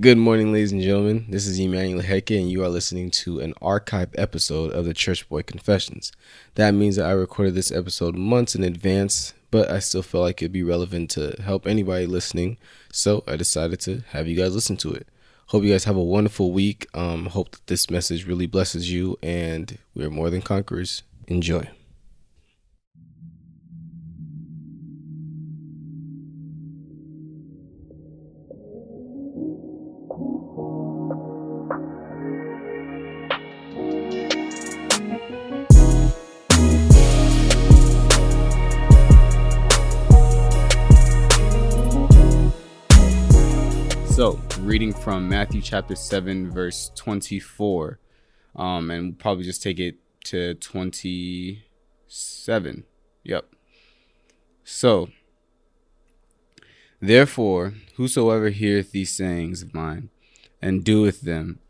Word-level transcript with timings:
Good 0.00 0.16
morning, 0.16 0.50
ladies 0.50 0.72
and 0.72 0.80
gentlemen. 0.80 1.26
This 1.28 1.46
is 1.46 1.58
Emmanuel 1.58 2.00
Heke, 2.00 2.40
and 2.40 2.50
you 2.50 2.64
are 2.64 2.70
listening 2.70 3.10
to 3.10 3.40
an 3.40 3.52
archive 3.60 4.08
episode 4.14 4.72
of 4.72 4.86
the 4.86 4.94
Church 4.94 5.28
Boy 5.28 5.42
Confessions. 5.42 6.10
That 6.54 6.72
means 6.72 6.96
that 6.96 7.04
I 7.04 7.10
recorded 7.10 7.54
this 7.54 7.70
episode 7.70 8.16
months 8.16 8.54
in 8.54 8.64
advance, 8.64 9.34
but 9.50 9.70
I 9.70 9.78
still 9.78 10.00
felt 10.02 10.22
like 10.22 10.40
it'd 10.40 10.52
be 10.52 10.62
relevant 10.62 11.10
to 11.10 11.36
help 11.42 11.66
anybody 11.66 12.06
listening, 12.06 12.56
so 12.90 13.24
I 13.28 13.36
decided 13.36 13.80
to 13.80 14.02
have 14.12 14.26
you 14.26 14.36
guys 14.36 14.54
listen 14.54 14.78
to 14.78 14.92
it. 14.94 15.06
Hope 15.48 15.64
you 15.64 15.72
guys 15.72 15.84
have 15.84 15.96
a 15.96 16.02
wonderful 16.02 16.50
week. 16.50 16.86
Um, 16.94 17.26
hope 17.26 17.50
that 17.50 17.66
this 17.66 17.90
message 17.90 18.26
really 18.26 18.46
blesses 18.46 18.90
you, 18.90 19.18
and 19.22 19.76
we're 19.94 20.08
more 20.08 20.30
than 20.30 20.40
conquerors. 20.40 21.02
Enjoy. 21.26 21.68
So, 44.20 44.36
reading 44.58 44.92
from 44.92 45.30
Matthew 45.30 45.62
chapter 45.62 45.96
7, 45.96 46.50
verse 46.50 46.90
24, 46.94 47.98
um, 48.54 48.90
and 48.90 49.02
we'll 49.02 49.14
probably 49.14 49.44
just 49.44 49.62
take 49.62 49.80
it 49.80 49.96
to 50.24 50.56
27. 50.56 52.84
Yep. 53.24 53.46
So, 54.62 55.08
therefore, 57.00 57.72
whosoever 57.96 58.50
heareth 58.50 58.92
these 58.92 59.16
sayings 59.16 59.62
of 59.62 59.72
mine 59.72 60.10
and 60.60 60.84
doeth 60.84 61.22
them, 61.22 61.60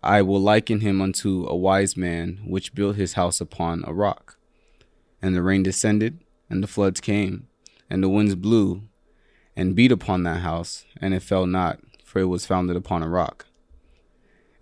I 0.00 0.22
will 0.22 0.40
liken 0.40 0.82
him 0.82 1.02
unto 1.02 1.44
a 1.48 1.56
wise 1.56 1.96
man 1.96 2.38
which 2.46 2.72
built 2.72 2.94
his 2.94 3.14
house 3.14 3.40
upon 3.40 3.82
a 3.84 3.92
rock. 3.92 4.38
And 5.20 5.34
the 5.34 5.42
rain 5.42 5.64
descended, 5.64 6.20
and 6.48 6.62
the 6.62 6.68
floods 6.68 7.00
came, 7.00 7.48
and 7.90 8.00
the 8.00 8.08
winds 8.08 8.36
blew 8.36 8.82
and 9.56 9.74
beat 9.74 9.90
upon 9.90 10.22
that 10.22 10.42
house, 10.42 10.84
and 11.00 11.14
it 11.14 11.22
fell 11.22 11.46
not, 11.46 11.80
for 12.16 12.20
it 12.20 12.24
was 12.24 12.46
founded 12.46 12.74
upon 12.76 13.02
a 13.02 13.08
rock. 13.10 13.44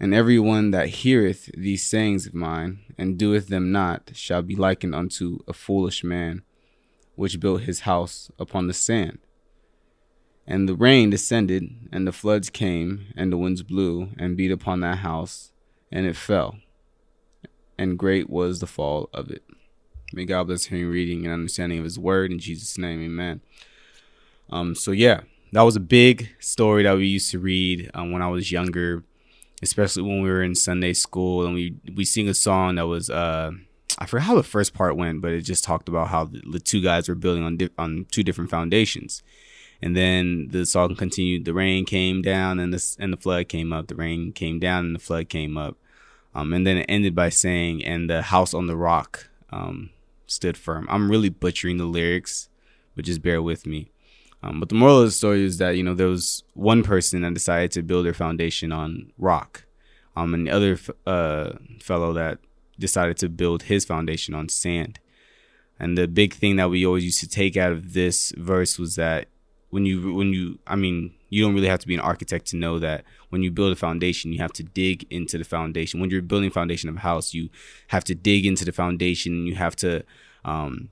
And 0.01 0.13
every 0.13 0.41
one 0.41 0.73
that 0.73 0.89
heareth 0.89 1.53
these 1.57 1.85
sayings 1.85 2.27
of 2.27 2.35
mine, 2.35 2.81
and 2.99 3.17
doeth 3.17 3.47
them 3.47 3.71
not, 3.71 4.11
shall 4.13 4.43
be 4.43 4.57
likened 4.57 4.93
unto 4.93 5.39
a 5.47 5.53
foolish 5.53 6.03
man, 6.03 6.43
which 7.15 7.39
built 7.39 7.61
his 7.61 7.83
house 7.83 8.29
upon 8.41 8.67
the 8.67 8.75
sand. 8.75 9.21
And 10.49 10.69
the 10.69 10.75
rain 10.75 11.11
descended, 11.11 11.71
and 11.93 12.09
the 12.09 12.13
floods 12.13 12.51
came, 12.51 13.13
and 13.17 13.31
the 13.31 13.39
winds 13.39 13.63
blew, 13.63 14.09
and 14.19 14.37
beat 14.37 14.51
upon 14.51 14.81
that 14.81 14.99
house, 14.99 15.53
and 15.93 16.07
it 16.07 16.17
fell. 16.17 16.57
And 17.79 17.97
great 17.97 18.29
was 18.29 18.59
the 18.59 18.67
fall 18.67 19.11
of 19.15 19.31
it. 19.31 19.45
May 20.13 20.25
God 20.25 20.49
bless 20.49 20.65
hearing, 20.65 20.89
reading, 20.89 21.25
and 21.25 21.33
understanding 21.33 21.79
of 21.79 21.85
His 21.85 22.01
word. 22.01 22.33
In 22.33 22.41
Jesus' 22.41 22.77
name, 22.77 23.01
amen. 23.01 23.43
Um, 24.51 24.75
so, 24.75 24.91
yeah, 24.91 25.21
that 25.55 25.63
was 25.63 25.77
a 25.77 25.81
big 25.81 26.31
story 26.41 26.83
that 26.83 26.97
we 26.97 27.07
used 27.07 27.31
to 27.31 27.39
read 27.39 27.89
um, 27.95 28.11
when 28.11 28.23
I 28.23 28.27
was 28.27 28.51
younger, 28.51 29.05
especially 29.63 30.03
when 30.03 30.21
we 30.21 30.29
were 30.29 30.43
in 30.43 30.57
Sunday 30.57 30.93
school 30.93 31.47
and 31.47 31.55
we 31.55 31.77
we 31.95 32.05
sing 32.05 32.29
a 32.29 32.35
song 32.35 32.75
that 32.75 32.89
was 32.89 33.09
uh, 33.09 33.53
I 33.97 34.07
forgot 34.07 34.25
how 34.25 34.35
the 34.35 34.43
first 34.43 34.75
part 34.75 34.97
went, 34.97 35.23
but 35.23 35.31
it 35.31 35.43
just 35.43 35.63
talked 35.63 35.89
about 35.89 36.09
how 36.09 36.25
the, 36.25 36.59
two 36.59 36.83
guys 36.83 37.09
were 37.09 37.15
building 37.15 37.45
on 37.45 37.57
di- 37.57 37.71
on 37.79 38.07
two 38.11 38.25
different 38.25 38.51
foundations. 38.51 39.23
And 39.81 39.97
then 39.97 40.49
the 40.49 40.67
song 40.67 40.97
continued. 40.97 41.45
The 41.45 41.55
rain 41.55 41.85
came 41.85 42.21
down, 42.21 42.59
and 42.59 42.75
the 42.75 42.97
and 42.99 43.13
the 43.13 43.17
flood 43.17 43.49
came 43.49 43.73
up. 43.73 43.87
The 43.87 43.95
rain 43.95 44.33
came 44.33 44.59
down, 44.59 44.87
and 44.87 44.95
the 44.95 45.01
flood 45.01 45.29
came 45.29 45.57
up. 45.57 45.77
Um, 46.35 46.53
and 46.53 46.67
then 46.67 46.79
it 46.79 46.87
ended 46.89 47.15
by 47.15 47.29
saying, 47.29 47.85
"And 47.85 48.11
the 48.11 48.23
house 48.23 48.55
on 48.55 48.67
the 48.67 48.77
rock 48.77 49.29
um, 49.51 49.91
stood 50.27 50.57
firm." 50.57 50.89
I'm 50.91 51.11
really 51.11 51.29
butchering 51.29 51.77
the 51.77 51.85
lyrics, 51.85 52.49
but 52.97 53.05
just 53.05 53.23
bear 53.23 53.41
with 53.41 53.67
me. 53.67 53.93
Um, 54.45 54.61
but 54.61 54.69
the 54.69 54.75
moral 54.75 55.01
of 55.01 55.07
the 55.07 55.11
story 55.11 55.43
is 55.43 55.57
that 55.57 55.77
you 55.77 55.83
know 55.83 55.95
there 55.95 56.09
was 56.09 56.45
one 56.53 56.83
person 56.83 57.23
that 57.23 57.33
decided 57.33 57.73
to 57.73 57.83
build 57.83 58.05
their 58.05 58.13
foundation 58.13 58.73
on 58.73 59.11
rock, 59.17 59.65
um, 60.17 60.35
and 60.35 60.47
the 60.47 60.51
other 60.51 60.79
uh, 61.07 61.53
fellow 61.81 62.13
that 62.13 62.39
decided 62.79 63.17
to 63.19 63.31
build 63.31 63.65
his 63.65 63.87
foundation 63.87 64.35
on 64.35 64.51
sand. 64.51 65.01
And 65.81 65.97
the 65.97 66.07
big 66.07 66.35
thing 66.35 66.57
that 66.57 66.69
we 66.69 66.85
always 66.85 67.05
used 67.05 67.21
to 67.21 67.29
take 67.29 67.57
out 67.57 67.73
of 67.73 67.95
this 67.95 68.33
verse 68.37 68.79
was 68.79 68.97
that 68.97 69.29
when 69.71 69.87
you 69.87 70.13
when 70.13 70.35
you 70.35 70.59
I 70.67 70.77
mean 70.77 71.15
you 71.31 71.43
don't 71.43 71.55
really 71.55 71.69
have 71.69 71.81
to 71.81 71.89
be 71.89 71.95
an 71.95 72.01
architect 72.01 72.47
to 72.49 72.57
know 72.57 72.79
that 72.79 73.03
when 73.31 73.43
you 73.43 73.51
build 73.51 73.73
a 73.73 73.77
foundation 73.77 74.33
you 74.33 74.41
have 74.41 74.53
to 74.53 74.63
dig 74.63 75.07
into 75.11 75.39
the 75.39 75.45
foundation. 75.45 76.01
When 76.01 76.11
you're 76.11 76.21
building 76.21 76.51
foundation 76.51 76.91
of 76.91 76.97
a 76.97 77.01
house, 77.01 77.33
you 77.33 77.49
have 77.89 78.05
to 78.05 78.15
dig 78.15 78.45
into 78.45 78.67
the 78.67 78.73
foundation. 78.73 79.47
You 79.47 79.55
have 79.55 79.75
to 79.77 80.05
um, 80.45 80.91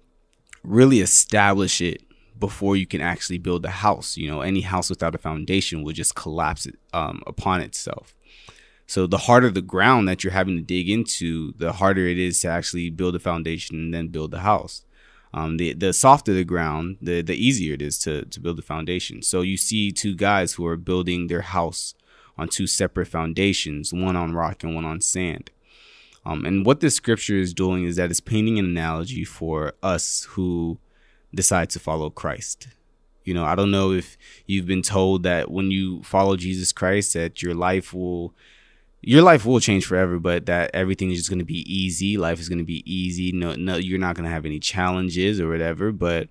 really 0.65 1.01
establish 1.01 1.83
it 1.83 2.03
before 2.43 2.77
you 2.77 2.89
can 2.89 3.01
actually 3.01 3.39
build 3.39 3.65
a 3.65 3.71
house. 3.71 4.17
You 4.17 4.29
know, 4.29 4.41
any 4.41 4.63
house 4.63 4.91
without 4.91 5.15
a 5.15 5.25
foundation 5.29 5.85
will 5.85 5.93
just 5.93 6.17
collapse 6.17 6.67
um, 6.93 7.23
upon 7.25 7.61
itself. 7.61 8.17
So 8.89 9.07
the 9.07 9.25
harder 9.27 9.49
the 9.49 9.63
ground 9.75 10.09
that 10.09 10.25
you're 10.25 10.33
having 10.41 10.57
to 10.57 10.63
dig 10.75 10.91
into, 10.91 11.55
the 11.57 11.73
harder 11.75 12.05
it 12.09 12.19
is 12.19 12.41
to 12.41 12.49
actually 12.49 12.91
build 12.91 13.15
a 13.15 13.21
foundation 13.21 13.77
and 13.77 13.95
then 13.95 14.09
build 14.09 14.33
the 14.33 14.41
house. 14.41 14.85
Um, 15.33 15.57
the 15.57 15.73
the 15.73 15.93
softer 15.93 16.35
the 16.35 16.45
ground, 16.55 16.99
the 17.01 17.23
the 17.23 17.37
easier 17.47 17.75
it 17.75 17.83
is 17.89 17.97
to 18.01 18.25
to 18.33 18.41
build 18.41 18.59
the 18.59 18.71
foundation. 18.75 19.23
So 19.23 19.43
you 19.43 19.57
see 19.57 19.93
two 19.93 20.15
guys 20.17 20.55
who 20.55 20.67
are 20.67 20.89
building 20.91 21.29
their 21.29 21.47
house 21.59 21.95
on 22.37 22.49
two 22.49 22.67
separate 22.67 23.09
foundations, 23.19 23.95
one 23.95 24.17
on 24.17 24.35
rock 24.35 24.65
and 24.65 24.75
one 24.75 24.89
on 24.93 25.01
sand. 25.01 25.51
Um, 26.27 26.45
and 26.45 26.67
what 26.67 26.81
this 26.81 26.97
scripture 26.97 27.39
is 27.47 27.55
doing 27.55 27.85
is 27.85 27.97
that 27.97 28.11
it's 28.11 28.29
painting 28.33 28.59
an 28.59 28.67
analogy 28.67 29.25
for 29.25 29.75
us 29.83 30.27
who 30.31 30.79
decide 31.35 31.71
to 31.71 31.79
follow 31.79 32.11
Christ. 32.11 32.69
You 33.25 33.35
know, 33.35 33.45
I 33.45 33.55
don't 33.55 33.71
know 33.71 33.93
if 33.93 34.17
you've 34.47 34.67
been 34.67 34.83
told 34.83 35.23
that 35.23 35.51
when 35.51 35.71
you 35.71 36.03
follow 36.03 36.37
Jesus 36.37 36.73
Christ 36.73 37.15
that 37.15 37.43
your 37.43 37.55
life 37.55 37.95
will 37.95 38.35
your 39.05 39.23
life 39.23 39.45
will 39.45 39.59
change 39.59 39.85
forever, 39.87 40.21
but 40.21 40.47
that 40.47 40.71
everything 40.73 41.11
is 41.11 41.19
just 41.19 41.29
going 41.29 41.41
to 41.41 41.45
be 41.45 41.61
easy. 41.73 42.17
Life 42.17 42.39
is 42.39 42.49
going 42.49 42.59
to 42.59 42.65
be 42.65 42.85
easy. 42.91 43.33
No, 43.33 43.55
no, 43.55 43.77
you're 43.77 43.99
not 43.99 44.15
going 44.15 44.25
to 44.25 44.31
have 44.31 44.47
any 44.47 44.61
challenges 44.61 45.41
or 45.41 45.49
whatever. 45.49 45.91
But 45.91 46.29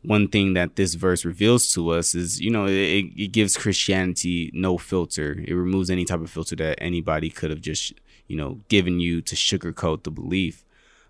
one 0.00 0.28
thing 0.28 0.54
that 0.54 0.76
this 0.76 0.94
verse 0.94 1.26
reveals 1.26 1.70
to 1.74 1.90
us 1.90 2.14
is, 2.14 2.40
you 2.40 2.50
know, 2.50 2.66
it, 2.66 3.12
it 3.14 3.32
gives 3.32 3.58
Christianity 3.58 4.50
no 4.54 4.78
filter. 4.78 5.44
It 5.46 5.52
removes 5.52 5.90
any 5.90 6.06
type 6.06 6.20
of 6.20 6.30
filter 6.30 6.56
that 6.56 6.78
anybody 6.80 7.28
could 7.28 7.50
have 7.50 7.60
just, 7.60 7.92
you 8.26 8.36
know, 8.36 8.60
given 8.68 9.00
you 9.00 9.20
to 9.20 9.34
sugarcoat 9.34 10.04
the 10.04 10.10
belief. 10.10 10.64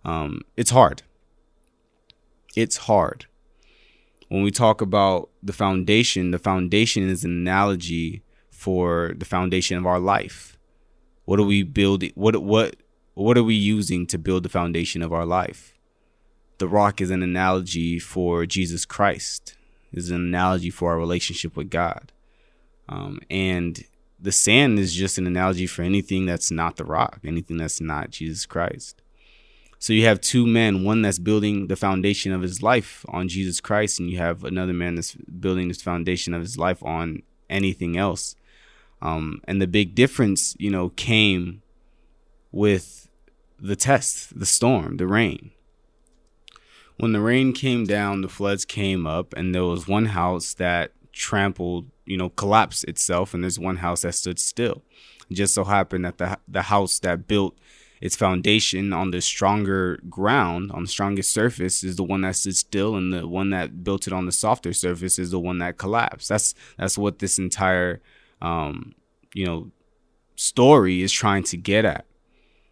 Um, 0.05 0.41
it's 0.57 0.71
hard. 0.71 1.03
It's 2.57 2.77
hard 2.77 3.27
when 4.29 4.43
we 4.43 4.51
talk 4.51 4.81
about 4.81 5.31
the 5.43 5.53
foundation, 5.53 6.31
the 6.31 6.39
foundation 6.39 7.09
is 7.09 7.25
an 7.25 7.31
analogy 7.31 8.23
for 8.51 9.15
the 9.17 9.25
foundation 9.25 9.77
of 9.77 9.87
our 9.87 10.01
life. 10.01 10.59
What 11.25 11.39
are 11.39 11.45
we 11.45 11.63
building? 11.63 12.13
What 12.15 12.37
what 12.43 12.77
what 13.15 13.39
are 13.39 13.45
we 13.45 13.55
using 13.55 14.07
to 14.09 14.19
build 14.19 14.43
the 14.43 14.49
foundation 14.49 15.03
of 15.03 15.13
our 15.13 15.27
life? 15.27 15.75
The 16.59 16.69
rock 16.69 17.01
is 17.01 17.11
an 17.11 17.23
analogy 17.23 17.99
for 17.99 18.47
Jesus 18.47 18.85
Christ. 18.85 19.57
Is 19.93 20.11
an 20.11 20.17
analogy 20.17 20.71
for 20.71 20.91
our 20.91 20.99
relationship 20.99 21.57
with 21.57 21.71
God, 21.71 22.11
um, 22.89 23.21
and 23.31 23.85
the 24.19 24.33
sand 24.33 24.81
is 24.81 24.93
just 24.93 25.19
an 25.19 25.27
analogy 25.27 25.69
for 25.69 25.83
anything 25.83 26.27
that's 26.27 26.51
not 26.51 26.75
the 26.75 26.85
rock, 26.85 27.21
anything 27.25 27.59
that's 27.59 27.81
not 27.81 28.11
Jesus 28.11 28.45
Christ. 28.45 29.04
So 29.85 29.93
you 29.93 30.07
have 30.07 30.23
two 30.23 30.47
men, 30.47 30.83
one 30.83 31.03
that's 31.03 31.19
building 31.19 31.67
the 31.67 31.77
foundation 31.77 32.33
of 32.33 32.41
his 32.41 32.63
life 32.63 33.05
on 33.09 33.29
Jesus 33.29 33.61
Christ, 33.61 34.01
and 34.01 34.09
you 34.09 34.17
have 34.17 34.43
another 34.43 34.73
man 34.73 34.95
that's 34.95 35.13
building 35.15 35.69
this 35.69 35.83
foundation 35.83 36.33
of 36.33 36.41
his 36.41 36.57
life 36.57 36.83
on 36.83 37.23
anything 37.51 37.99
else. 37.99 38.35
Um, 39.03 39.43
and 39.47 39.61
the 39.61 39.67
big 39.67 39.95
difference, 39.95 40.57
you 40.59 40.71
know, 40.71 40.89
came 40.89 41.61
with 42.51 43.11
the 43.61 43.77
test, 43.77 44.41
the 44.41 44.47
storm, 44.47 44.97
the 44.97 45.07
rain. 45.07 45.51
When 46.97 47.13
the 47.13 47.21
rain 47.21 47.53
came 47.53 47.85
down, 47.85 48.23
the 48.23 48.31
floods 48.31 48.65
came 48.65 49.07
up, 49.07 49.35
and 49.35 49.55
there 49.55 49.65
was 49.65 49.87
one 49.87 50.07
house 50.07 50.55
that 50.55 50.93
trampled, 51.13 51.91
you 52.07 52.17
know, 52.17 52.31
collapsed 52.31 52.85
itself, 52.85 53.35
and 53.35 53.45
there's 53.45 53.59
one 53.59 53.77
house 53.77 54.01
that 54.01 54.15
stood 54.15 54.39
still. 54.39 54.83
It 55.29 55.35
just 55.35 55.53
so 55.53 55.65
happened 55.65 56.07
that 56.07 56.17
the 56.17 56.39
the 56.49 56.63
house 56.63 56.99
that 57.01 57.27
built 57.27 57.59
its 58.05 58.17
foundation 58.17 58.93
on 58.93 59.11
the 59.11 59.21
stronger 59.21 59.99
ground, 60.19 60.71
on 60.73 60.83
the 60.85 60.89
strongest 60.97 61.31
surface, 61.33 61.77
is 61.89 61.97
the 61.97 62.05
one 62.05 62.23
that 62.23 62.37
stood 62.37 62.57
still, 62.57 62.93
and 62.99 63.13
the 63.15 63.27
one 63.27 63.51
that 63.51 63.69
built 63.87 64.07
it 64.07 64.13
on 64.13 64.27
the 64.27 64.33
softer 64.33 64.73
surface 64.75 65.19
is 65.19 65.31
the 65.31 65.41
one 65.49 65.59
that 65.59 65.79
collapsed. 65.79 66.29
That's 66.29 66.55
that's 66.79 66.99
what 66.99 67.19
this 67.19 67.39
entire, 67.39 68.01
um, 68.43 68.95
you 69.35 69.47
know, 69.47 69.71
story 70.37 71.03
is 71.03 71.13
trying 71.13 71.45
to 71.45 71.57
get 71.57 71.85
at. 71.85 72.05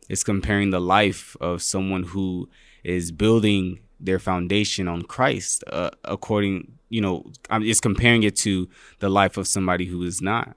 It's 0.08 0.25
comparing 0.25 0.70
the 0.70 0.81
life 0.81 1.37
of 1.40 1.62
someone 1.62 2.05
who 2.12 2.49
is 2.85 3.12
building 3.12 3.81
their 4.00 4.19
foundation 4.19 4.88
on 4.88 5.02
Christ, 5.02 5.64
uh, 5.73 5.90
according, 6.05 6.73
you 6.90 7.00
know, 7.00 7.32
it's 7.50 7.81
comparing 7.81 8.23
it 8.25 8.37
to 8.37 8.69
the 8.99 9.08
life 9.08 9.37
of 9.38 9.46
somebody 9.46 9.87
who 9.87 10.02
is 10.02 10.20
not. 10.20 10.56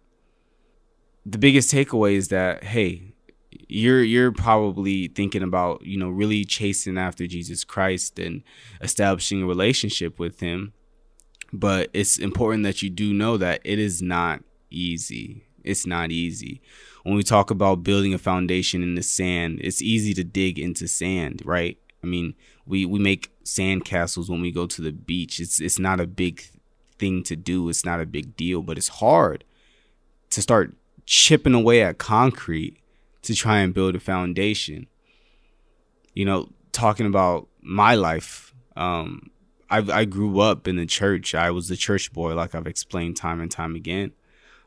the 1.26 1.38
biggest 1.38 1.72
takeaway 1.74 2.14
is 2.14 2.28
that 2.30 2.64
hey, 2.64 3.15
you're 3.68 4.04
you're 4.04 4.32
probably 4.32 5.08
thinking 5.08 5.44
about 5.44 5.86
you 5.86 5.98
know 5.98 6.10
really 6.10 6.46
chasing 6.46 6.98
after 6.98 7.28
Jesus 7.28 7.64
Christ 7.64 8.20
and 8.20 8.44
establishing 8.82 9.44
a 9.44 9.48
relationship 9.48 10.20
with 10.20 10.40
Him, 10.40 10.74
but 11.52 11.90
it's 11.94 12.18
important 12.18 12.64
that 12.64 12.82
you 12.82 12.90
do 12.90 13.14
know 13.14 13.38
that 13.38 13.62
it 13.64 13.80
is 13.80 14.02
not 14.02 14.44
easy. 14.70 15.44
It's 15.64 15.86
not 15.86 16.12
easy. 16.12 16.62
When 17.04 17.16
we 17.16 17.24
talk 17.24 17.50
about 17.50 17.84
building 17.84 18.14
a 18.14 18.20
foundation 18.20 18.84
in 18.84 18.96
the 18.96 19.04
sand, 19.04 19.60
it's 19.64 19.82
easy 19.82 20.14
to 20.14 20.24
dig 20.24 20.60
into 20.60 20.88
sand, 20.88 21.42
right? 21.44 21.78
I 22.04 22.08
mean, 22.08 22.36
we 22.66 22.86
we 22.86 23.00
make 23.00 23.32
sand 23.44 23.86
castles 23.86 24.30
when 24.30 24.42
we 24.42 24.52
go 24.52 24.68
to 24.68 24.82
the 24.82 24.92
beach. 24.92 25.40
It's 25.40 25.60
it's 25.60 25.80
not 25.80 26.00
a 26.00 26.08
big 26.08 26.44
thing 27.00 27.24
to 27.24 27.36
do. 27.36 27.68
It's 27.70 27.86
not 27.86 28.00
a 28.00 28.06
big 28.06 28.36
deal, 28.36 28.62
but 28.62 28.78
it's 28.78 28.88
hard 28.88 29.44
to 30.30 30.42
start 30.42 30.76
chipping 31.06 31.54
away 31.54 31.82
at 31.82 31.98
concrete 31.98 32.78
to 33.26 33.36
try 33.36 33.60
and 33.60 33.74
build 33.74 33.96
a 33.96 34.00
foundation. 34.00 34.88
You 36.14 36.26
know, 36.26 36.50
talking 36.72 37.06
about 37.06 37.48
my 37.62 37.96
life, 37.96 38.54
um, 38.76 39.30
I, 39.70 39.80
I 39.80 40.06
grew 40.06 40.40
up 40.40 40.68
in 40.68 40.76
the 40.76 40.86
church. 40.86 41.36
I 41.36 41.52
was 41.52 41.68
the 41.68 41.76
church 41.76 42.14
boy, 42.14 42.36
like 42.36 42.56
I've 42.56 42.68
explained 42.68 43.18
time 43.18 43.42
and 43.42 43.52
time 43.52 43.76
again. 43.76 44.12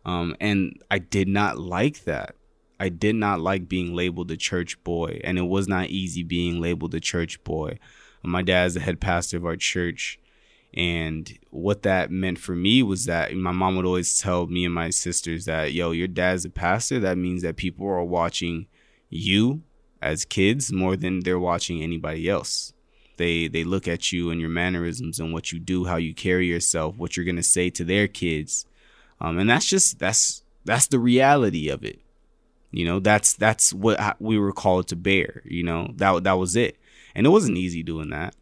Um, 0.05 0.37
and 0.41 0.83
I 0.91 0.99
did 0.99 1.29
not 1.29 1.59
like 1.59 2.05
that. 2.05 2.35
I 2.81 2.89
did 2.89 3.17
not 3.17 3.41
like 3.41 3.69
being 3.69 3.95
labeled 3.95 4.31
a 4.31 4.37
church 4.37 4.83
boy, 4.85 5.21
and 5.25 5.37
it 5.37 5.43
was 5.43 5.67
not 5.67 5.89
easy 5.89 6.23
being 6.23 6.61
labeled 6.61 6.95
a 6.95 7.01
church 7.01 7.43
boy. 7.43 7.79
My 8.23 8.43
dad 8.43 8.67
is 8.67 8.75
the 8.75 8.81
head 8.81 9.01
pastor 9.01 9.37
of 9.37 9.47
our 9.47 9.57
church, 9.57 10.19
and 10.75 11.39
what 11.51 11.83
that 11.83 12.11
meant 12.11 12.39
for 12.39 12.55
me 12.55 12.83
was 12.83 13.07
that 13.07 13.35
my 13.35 13.53
mom 13.53 13.77
would 13.77 13.87
always 13.87 14.21
tell 14.21 14.47
me 14.47 14.65
and 14.65 14.75
my 14.75 14.91
sisters 14.91 15.47
that, 15.47 15.73
yo, 15.73 15.93
your 15.93 16.09
dad's 16.09 16.45
a 16.45 16.51
pastor. 16.51 17.01
That 17.01 17.17
means 17.17 17.43
that 17.43 17.57
people 17.57 17.87
are 17.87 18.05
watching 18.05 18.67
you 19.09 19.63
as 20.03 20.25
kids 20.25 20.71
more 20.71 20.97
than 20.97 21.21
they're 21.21 21.39
watching 21.39 21.83
anybody 21.83 22.29
else. 22.29 22.75
They 23.17 23.49
they 23.49 23.65
look 23.65 23.89
at 23.89 24.13
you 24.13 24.31
and 24.31 24.41
your 24.41 24.51
mannerisms 24.51 25.19
and 25.19 25.33
what 25.33 25.51
you 25.51 25.59
do, 25.59 25.87
how 25.87 25.97
you 25.97 26.15
carry 26.15 26.47
yourself, 26.47 26.97
what 26.97 27.17
you're 27.17 27.27
gonna 27.27 27.43
say 27.43 27.69
to 27.71 27.83
their 27.83 28.07
kids, 28.07 28.65
um, 29.21 29.39
and 29.39 29.51
that's 29.51 29.67
just 29.67 29.99
that's 29.99 30.45
that's 30.65 30.87
the 30.87 31.01
reality 31.01 31.69
of 31.69 31.83
it. 31.83 31.99
You 32.71 32.85
know, 32.85 33.01
that's 33.01 33.33
that's 33.33 33.73
what 33.73 33.99
we 34.21 34.39
were 34.39 34.53
called 34.53 34.87
to 34.89 34.97
bear. 34.97 35.43
You 35.47 35.65
know, 35.65 35.91
that 35.97 36.23
that 36.23 36.39
was 36.39 36.55
it, 36.55 36.77
and 37.17 37.27
it 37.27 37.31
wasn't 37.31 37.59
easy 37.59 37.83
doing 37.83 38.11
that 38.11 38.37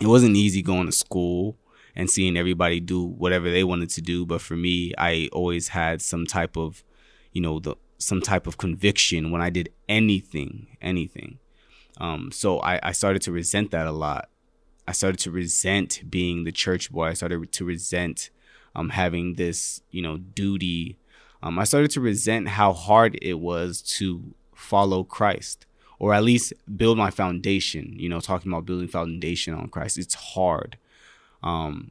it 0.00 0.06
wasn't 0.06 0.36
easy 0.36 0.62
going 0.62 0.86
to 0.86 0.92
school 0.92 1.56
and 1.94 2.10
seeing 2.10 2.36
everybody 2.36 2.80
do 2.80 3.02
whatever 3.02 3.50
they 3.50 3.64
wanted 3.64 3.90
to 3.90 4.02
do. 4.02 4.26
But 4.26 4.42
for 4.42 4.56
me, 4.56 4.92
I 4.98 5.28
always 5.32 5.68
had 5.68 6.02
some 6.02 6.26
type 6.26 6.56
of, 6.56 6.84
you 7.32 7.40
know, 7.40 7.58
the 7.58 7.76
some 7.98 8.20
type 8.20 8.46
of 8.46 8.58
conviction 8.58 9.30
when 9.30 9.40
I 9.40 9.48
did 9.48 9.70
anything, 9.88 10.66
anything. 10.82 11.38
Um, 11.98 12.30
so 12.30 12.58
I, 12.60 12.78
I 12.82 12.92
started 12.92 13.22
to 13.22 13.32
resent 13.32 13.70
that 13.70 13.86
a 13.86 13.92
lot. 13.92 14.28
I 14.86 14.92
started 14.92 15.18
to 15.20 15.30
resent 15.30 16.02
being 16.10 16.44
the 16.44 16.52
church 16.52 16.92
boy. 16.92 17.06
I 17.06 17.14
started 17.14 17.50
to 17.50 17.64
resent 17.64 18.30
um, 18.74 18.90
having 18.90 19.34
this, 19.34 19.80
you 19.90 20.02
know, 20.02 20.18
duty. 20.18 20.98
Um, 21.42 21.58
I 21.58 21.64
started 21.64 21.90
to 21.92 22.00
resent 22.00 22.48
how 22.48 22.74
hard 22.74 23.18
it 23.22 23.40
was 23.40 23.80
to 23.98 24.34
follow 24.54 25.02
Christ 25.02 25.65
or 25.98 26.14
at 26.14 26.24
least 26.24 26.52
build 26.76 26.98
my 26.98 27.10
foundation. 27.10 27.94
You 27.96 28.08
know, 28.08 28.20
talking 28.20 28.50
about 28.50 28.66
building 28.66 28.88
foundation 28.88 29.54
on 29.54 29.68
Christ, 29.68 29.98
it's 29.98 30.14
hard. 30.14 30.78
Um, 31.42 31.90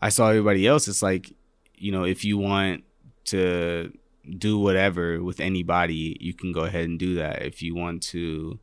I 0.00 0.10
saw 0.10 0.28
everybody 0.28 0.66
else. 0.66 0.86
It's 0.88 1.02
like, 1.02 1.34
you 1.74 1.90
know, 1.90 2.04
if 2.04 2.24
you 2.24 2.38
want 2.38 2.84
to 3.26 3.92
do 4.38 4.58
whatever 4.58 5.22
with 5.22 5.40
anybody, 5.40 6.16
you 6.20 6.34
can 6.34 6.52
go 6.52 6.60
ahead 6.60 6.84
and 6.84 6.98
do 6.98 7.14
that. 7.16 7.42
If 7.42 7.62
you 7.62 7.74
want 7.74 8.02
to, 8.04 8.58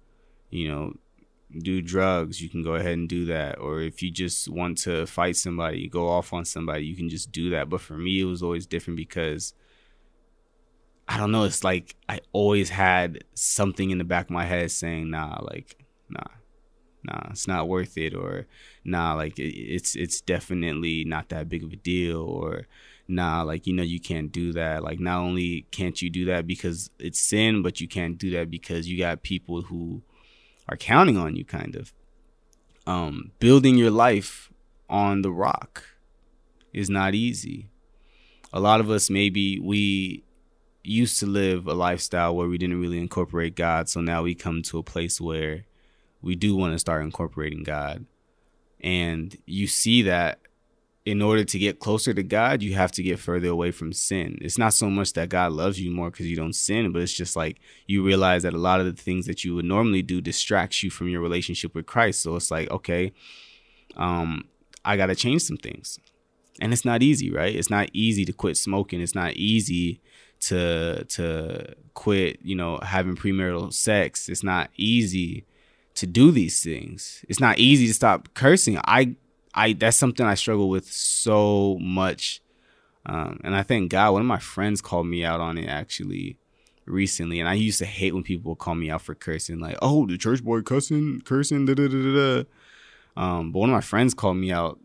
you 0.50 0.68
know, 0.68 0.94
do 1.60 1.82
drugs, 1.82 2.42
you 2.42 2.50
can 2.50 2.64
go 2.64 2.76
ahead 2.76 2.94
and 2.94 3.10
do 3.10 3.26
that. 3.26 3.60
Or 3.60 3.82
if 3.82 4.02
you 4.02 4.12
just 4.12 4.50
want 4.50 4.78
to 4.80 5.06
fight 5.06 5.36
somebody, 5.36 5.88
go 5.88 6.08
off 6.08 6.34
on 6.34 6.46
somebody, 6.46 6.86
you 6.86 6.96
can 6.96 7.10
just 7.10 7.32
do 7.32 7.50
that. 7.52 7.70
But 7.70 7.82
for 7.82 7.98
me, 7.98 8.22
it 8.22 8.26
was 8.26 8.42
always 8.44 8.66
different 8.66 8.98
because 8.98 9.54
I 11.12 11.18
don't 11.18 11.34
know. 11.34 11.44
It's 11.44 11.66
like 11.66 11.98
I 12.08 12.22
always 12.32 12.70
had 12.70 13.26
something 13.34 13.90
in 13.90 13.98
the 13.98 14.06
back 14.06 14.28
of 14.28 14.32
my 14.32 14.46
head 14.46 14.72
saying, 14.72 15.10
"Nah, 15.10 15.40
like, 15.42 15.76
nah, 16.08 16.32
nah, 17.04 17.32
it's 17.32 17.50
not 17.50 17.68
worth 17.68 17.98
it," 17.98 18.16
or 18.16 18.48
"Nah, 18.86 19.16
like 19.16 19.34
it's 19.38 19.94
it's 19.98 20.22
definitely 20.22 21.04
not 21.04 21.28
that 21.28 21.50
big 21.50 21.66
of 21.66 21.74
a 21.74 21.76
deal," 21.76 22.22
or 22.22 22.66
"Nah, 23.10 23.42
like 23.44 23.68
you 23.68 23.74
know 23.74 23.84
you 23.84 24.00
can't 24.00 24.32
do 24.32 24.54
that." 24.54 24.84
Like 24.84 25.02
not 25.02 25.20
only 25.20 25.66
can't 25.72 26.02
you 26.02 26.10
do 26.10 26.24
that 26.26 26.48
because 26.48 26.90
it's 26.98 27.20
sin, 27.20 27.62
but 27.62 27.82
you 27.82 27.90
can't 27.90 28.18
do 28.18 28.30
that 28.32 28.50
because 28.50 28.88
you 28.88 28.98
got 28.98 29.22
people 29.22 29.64
who 29.64 30.04
are 30.70 30.78
counting 30.78 31.18
on 31.18 31.36
you, 31.36 31.44
kind 31.44 31.76
of. 31.76 31.92
Um, 32.88 33.32
building 33.40 33.76
your 33.78 33.92
life 33.92 34.50
on 34.90 35.24
the 35.24 35.32
rock 35.32 35.84
is 36.72 36.90
not 36.90 37.16
easy. 37.16 37.68
A 38.54 38.62
lot 38.62 38.80
of 38.80 38.90
us 38.90 39.10
maybe 39.10 39.60
we 39.60 40.24
used 40.84 41.20
to 41.20 41.26
live 41.26 41.68
a 41.68 41.74
lifestyle 41.74 42.36
where 42.36 42.48
we 42.48 42.58
didn't 42.58 42.82
really 42.82 43.00
incorporate 43.00 43.56
God. 43.56 43.90
So 43.90 44.02
now 44.02 44.24
we 44.24 44.36
come 44.36 44.62
to 44.64 44.80
a 44.80 44.84
place 44.84 45.22
where 45.22 45.66
we 46.22 46.36
do 46.36 46.56
want 46.56 46.74
to 46.74 46.80
start 46.80 47.04
incorporating 47.04 47.64
God. 47.64 48.06
And 48.80 49.36
you 49.46 49.68
see 49.68 50.02
that 50.04 50.40
in 51.04 51.22
order 51.22 51.44
to 51.44 51.58
get 51.58 51.80
closer 51.80 52.14
to 52.14 52.22
God, 52.22 52.62
you 52.62 52.76
have 52.76 52.92
to 52.94 53.04
get 53.04 53.20
further 53.20 53.48
away 53.48 53.72
from 53.72 53.92
sin. 53.92 54.38
It's 54.42 54.58
not 54.58 54.74
so 54.74 54.90
much 54.90 55.14
that 55.14 55.30
God 55.30 55.52
loves 55.52 55.82
you 55.82 55.92
more 55.92 56.12
because 56.12 56.28
you 56.28 56.36
don't 56.36 56.54
sin, 56.54 56.92
but 56.92 57.02
it's 57.02 57.14
just 57.14 57.36
like 57.36 57.60
you 57.88 58.04
realize 58.04 58.44
that 58.44 58.54
a 58.54 58.60
lot 58.60 58.80
of 58.80 58.86
the 58.86 59.02
things 59.02 59.26
that 59.26 59.44
you 59.44 59.56
would 59.56 59.66
normally 59.66 60.04
do 60.04 60.22
distracts 60.22 60.84
you 60.84 60.92
from 60.92 61.10
your 61.10 61.22
relationship 61.22 61.74
with 61.74 61.88
Christ. 61.88 62.22
So 62.22 62.36
it's 62.36 62.52
like, 62.52 62.70
okay, 62.70 63.14
um, 63.98 64.46
I 64.86 64.96
got 64.96 65.08
to 65.08 65.16
change 65.16 65.42
some 65.42 65.58
things. 65.58 65.98
And 66.60 66.72
it's 66.72 66.86
not 66.86 67.02
easy, 67.02 67.32
right? 67.32 67.56
It's 67.56 67.72
not 67.72 67.90
easy 67.94 68.24
to 68.26 68.34
quit 68.34 68.56
smoking. 68.56 69.02
It's 69.02 69.16
not 69.16 69.34
easy 69.34 70.02
to 70.42 71.06
to 71.06 71.76
quit, 71.94 72.40
you 72.42 72.56
know, 72.56 72.80
having 72.82 73.16
premarital 73.16 73.74
sex. 73.74 74.30
It's 74.30 74.44
not 74.44 74.70
easy 74.78 75.46
to 75.96 76.08
do 76.08 76.32
these 76.32 76.64
things. 76.64 77.24
It's 77.30 77.40
not 77.40 77.60
easy 77.60 77.88
to 77.88 77.94
stop 77.94 78.30
cursing. 78.34 78.80
I 78.86 79.16
I 79.54 79.74
that's 79.74 79.98
something 79.98 80.26
I 80.26 80.36
struggle 80.36 80.70
with 80.70 80.92
so 80.92 81.78
much. 81.80 82.42
Um, 83.06 83.40
and 83.44 83.56
I 83.56 83.64
thank 83.64 83.92
God 83.92 84.12
one 84.12 84.22
of 84.22 84.28
my 84.28 84.40
friends 84.40 84.82
called 84.82 85.08
me 85.08 85.26
out 85.26 85.40
on 85.40 85.58
it 85.58 85.68
actually 85.68 86.38
recently. 86.86 87.40
And 87.40 87.50
I 87.50 87.54
used 87.54 87.80
to 87.80 87.86
hate 87.86 88.14
when 88.14 88.24
people 88.24 88.52
would 88.52 88.60
call 88.60 88.76
me 88.76 88.92
out 88.92 89.02
for 89.02 89.16
cursing, 89.16 89.60
like, 89.60 89.78
oh, 89.82 90.06
the 90.06 90.18
church 90.18 90.44
boy 90.44 90.62
cussing, 90.62 91.22
cursing, 91.22 91.66
da 91.66 91.74
da 91.74 91.88
da 91.88 91.98
da. 91.98 92.44
Um, 93.18 93.52
but 93.52 93.60
one 93.60 93.70
of 93.70 93.74
my 93.74 93.82
friends 93.82 94.14
called 94.14 94.38
me 94.38 94.52
out 94.52 94.80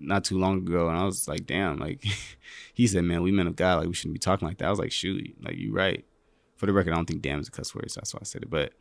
not 0.00 0.24
too 0.24 0.38
long 0.38 0.58
ago, 0.58 0.88
and 0.88 0.98
I 0.98 1.04
was 1.04 1.28
like, 1.28 1.46
damn, 1.46 1.78
like 1.78 2.04
he 2.74 2.86
said, 2.86 3.04
man, 3.04 3.22
we 3.22 3.30
men 3.30 3.46
of 3.46 3.56
God, 3.56 3.78
like 3.78 3.88
we 3.88 3.94
shouldn't 3.94 4.14
be 4.14 4.20
talking 4.20 4.48
like 4.48 4.58
that. 4.58 4.66
I 4.66 4.70
was 4.70 4.78
like, 4.78 4.92
shoot, 4.92 5.36
like 5.42 5.56
you 5.56 5.72
right. 5.72 6.04
For 6.56 6.66
the 6.66 6.72
record, 6.72 6.92
I 6.92 6.96
don't 6.96 7.06
think 7.06 7.22
damn 7.22 7.40
is 7.40 7.48
a 7.48 7.50
cuss 7.50 7.74
word, 7.74 7.90
so 7.90 8.00
that's 8.00 8.12
why 8.12 8.20
I 8.20 8.24
said 8.24 8.42
it. 8.42 8.50
But 8.50 8.72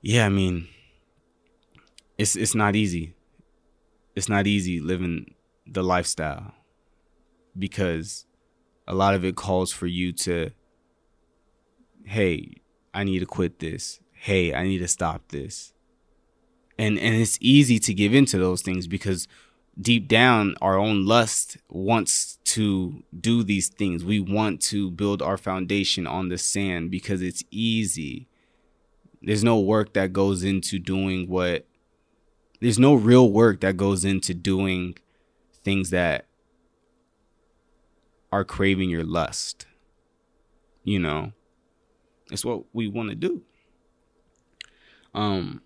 yeah, 0.00 0.26
I 0.26 0.28
mean, 0.28 0.68
it's 2.16 2.36
it's 2.36 2.54
not 2.54 2.76
easy. 2.76 3.14
It's 4.14 4.28
not 4.28 4.46
easy 4.46 4.80
living 4.80 5.34
the 5.66 5.82
lifestyle 5.82 6.52
because 7.58 8.26
a 8.86 8.94
lot 8.94 9.14
of 9.14 9.24
it 9.24 9.36
calls 9.36 9.72
for 9.72 9.86
you 9.86 10.12
to, 10.12 10.50
hey, 12.04 12.54
I 12.92 13.04
need 13.04 13.20
to 13.20 13.26
quit 13.26 13.58
this. 13.58 14.00
Hey, 14.12 14.52
I 14.52 14.64
need 14.64 14.78
to 14.78 14.88
stop 14.88 15.28
this. 15.28 15.72
And 16.78 16.98
and 16.98 17.14
it's 17.14 17.38
easy 17.40 17.78
to 17.78 17.94
give 17.94 18.14
into 18.14 18.38
those 18.38 18.62
things 18.62 18.86
because 18.86 19.28
deep 19.80 20.08
down 20.08 20.54
our 20.60 20.76
own 20.78 21.06
lust 21.06 21.56
wants 21.68 22.38
to 22.44 23.02
do 23.18 23.42
these 23.42 23.68
things. 23.68 24.04
We 24.04 24.20
want 24.20 24.60
to 24.62 24.90
build 24.90 25.22
our 25.22 25.36
foundation 25.36 26.06
on 26.06 26.28
the 26.28 26.38
sand 26.38 26.90
because 26.90 27.22
it's 27.22 27.42
easy. 27.50 28.28
There's 29.22 29.44
no 29.44 29.58
work 29.58 29.92
that 29.94 30.12
goes 30.12 30.42
into 30.44 30.78
doing 30.78 31.28
what 31.28 31.66
there's 32.60 32.78
no 32.78 32.94
real 32.94 33.30
work 33.30 33.60
that 33.60 33.76
goes 33.78 34.04
into 34.04 34.34
doing 34.34 34.96
things 35.64 35.90
that 35.90 36.26
are 38.30 38.44
craving 38.44 38.90
your 38.90 39.04
lust 39.04 39.66
you 40.84 40.98
know? 40.98 41.32
It's 42.30 42.44
what 42.44 42.64
we 42.72 42.88
want 42.88 43.10
to 43.10 43.14
do. 43.14 43.42
Um 45.14 45.62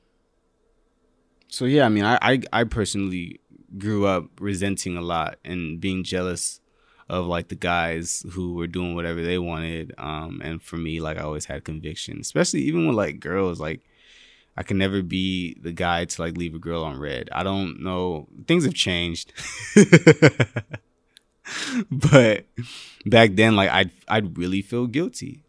so 1.49 1.67
yeah 1.67 1.87
i 1.87 1.89
mean 1.89 2.05
I, 2.05 2.19
I 2.21 2.41
i 2.53 2.65
personally 2.65 3.39
grew 3.79 4.07
up 4.07 4.27
resenting 4.41 4.97
a 4.97 5.03
lot 5.03 5.39
and 5.45 5.81
being 5.81 6.05
jealous 6.05 6.61
of 7.09 7.27
like 7.27 7.49
the 7.49 7.55
guys 7.55 8.25
who 8.33 8.55
were 8.55 8.67
doing 8.67 8.95
whatever 8.95 9.23
they 9.23 9.39
wanted. 9.39 9.93
Um, 9.99 10.41
and 10.43 10.63
for 10.63 10.77
me, 10.77 11.01
like 11.01 11.19
I 11.19 11.23
always 11.23 11.45
had 11.47 11.65
conviction, 11.65 12.19
especially 12.21 12.61
even 12.63 12.87
with 12.87 12.97
like 12.97 13.21
girls. 13.21 13.61
Like 13.61 13.83
I 14.57 14.63
can 14.63 14.79
never 14.79 15.03
be 15.03 15.57
the 15.61 15.73
guy 15.73 16.05
to 16.05 16.23
like 16.23 16.37
leave 16.37 16.55
a 16.55 16.59
girl 16.59 16.83
on 16.85 16.99
read. 16.99 17.29
I 17.33 17.43
don't 17.43 17.83
know. 17.83 18.29
Things 18.47 18.65
have 18.65 18.75
changed. 18.75 19.33
but 21.91 22.45
back 23.05 23.35
then, 23.35 23.57
like 23.57 23.71
I'd 23.71 23.91
I'd 24.09 24.39
really 24.39 24.63
feel 24.63 24.87
guilty. 24.87 25.43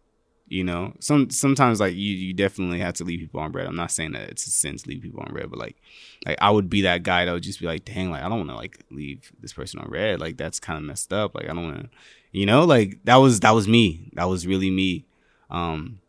You 0.48 0.62
know, 0.62 0.94
some 1.00 1.30
sometimes 1.30 1.80
like 1.80 1.94
you 1.94 2.14
you 2.14 2.32
definitely 2.32 2.78
have 2.78 2.94
to 2.94 3.04
leave 3.04 3.18
people 3.18 3.40
on 3.40 3.50
bread. 3.50 3.66
I'm 3.66 3.74
not 3.74 3.90
saying 3.90 4.12
that 4.12 4.30
it's 4.30 4.46
a 4.46 4.50
sin 4.50 4.76
to 4.76 4.88
leave 4.88 5.02
people 5.02 5.20
on 5.20 5.32
bread, 5.32 5.50
but 5.50 5.58
like 5.58 5.76
like 6.24 6.38
I 6.40 6.50
would 6.50 6.70
be 6.70 6.82
that 6.82 7.02
guy 7.02 7.24
that 7.24 7.32
would 7.32 7.42
just 7.42 7.60
be 7.60 7.66
like, 7.66 7.84
dang, 7.84 8.10
like 8.10 8.22
I 8.22 8.28
don't 8.28 8.38
want 8.38 8.50
to 8.50 8.56
like 8.56 8.84
leave 8.90 9.32
this 9.40 9.52
person 9.52 9.80
on 9.80 9.90
read. 9.90 10.20
Like 10.20 10.36
that's 10.36 10.60
kind 10.60 10.78
of 10.78 10.84
messed 10.84 11.12
up. 11.12 11.34
Like 11.34 11.46
I 11.46 11.48
don't 11.48 11.64
want 11.64 11.82
to, 11.82 11.88
you 12.30 12.46
know, 12.46 12.64
like 12.64 13.00
that 13.04 13.16
was 13.16 13.40
that 13.40 13.50
was 13.52 13.66
me. 13.66 14.10
That 14.12 14.28
was 14.28 14.46
really 14.46 14.70
me. 14.70 15.04
Um, 15.50 16.00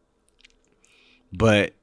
but 1.34 1.74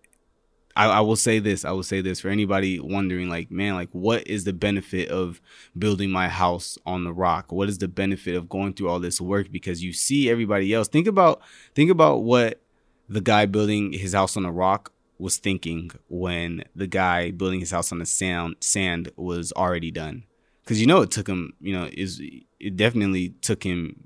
I, 0.77 0.87
I 0.87 1.01
will 1.01 1.17
say 1.17 1.39
this. 1.39 1.65
I 1.65 1.71
will 1.71 1.83
say 1.83 2.01
this 2.01 2.21
for 2.21 2.29
anybody 2.29 2.81
wondering, 2.81 3.29
like, 3.29 3.51
man, 3.51 3.75
like, 3.75 3.91
what 3.93 4.27
is 4.27 4.45
the 4.45 4.53
benefit 4.53 5.09
of 5.09 5.41
building 5.79 6.11
my 6.11 6.29
house 6.29 6.77
on 6.85 7.05
the 7.05 7.13
rock? 7.13 7.53
What 7.53 7.69
is 7.69 7.79
the 7.79 7.89
benefit 7.89 8.35
of 8.35 8.49
going 8.49 8.75
through 8.75 8.89
all 8.89 8.99
this 8.99 9.21
work? 9.21 9.53
Because 9.53 9.83
you 9.83 9.93
see 9.93 10.29
everybody 10.29 10.73
else. 10.75 10.89
Think 10.89 11.07
about 11.07 11.43
think 11.75 11.91
about 11.91 12.25
what 12.25 12.61
the 13.09 13.21
guy 13.21 13.47
building 13.47 13.93
his 13.93 14.15
house 14.15 14.37
on 14.37 14.43
the 14.43 14.51
rock 14.51 14.93
was 15.19 15.37
thinking 15.37 15.91
when 16.09 16.65
the 16.75 16.87
guy 16.87 17.31
building 17.31 17.61
his 17.61 17.71
house 17.71 17.93
on 17.93 17.99
the 17.99 18.07
sand 18.07 18.57
sand 18.61 19.11
was 19.17 19.53
already 19.53 19.91
done. 19.91 20.25
Because 20.63 20.81
you 20.81 20.87
know 20.87 21.03
it 21.03 21.11
took 21.11 21.29
him, 21.29 21.53
you 21.61 21.73
know, 21.73 21.89
is 21.93 22.21
it 22.59 22.77
definitely 22.77 23.31
took 23.43 23.63
him 23.63 24.05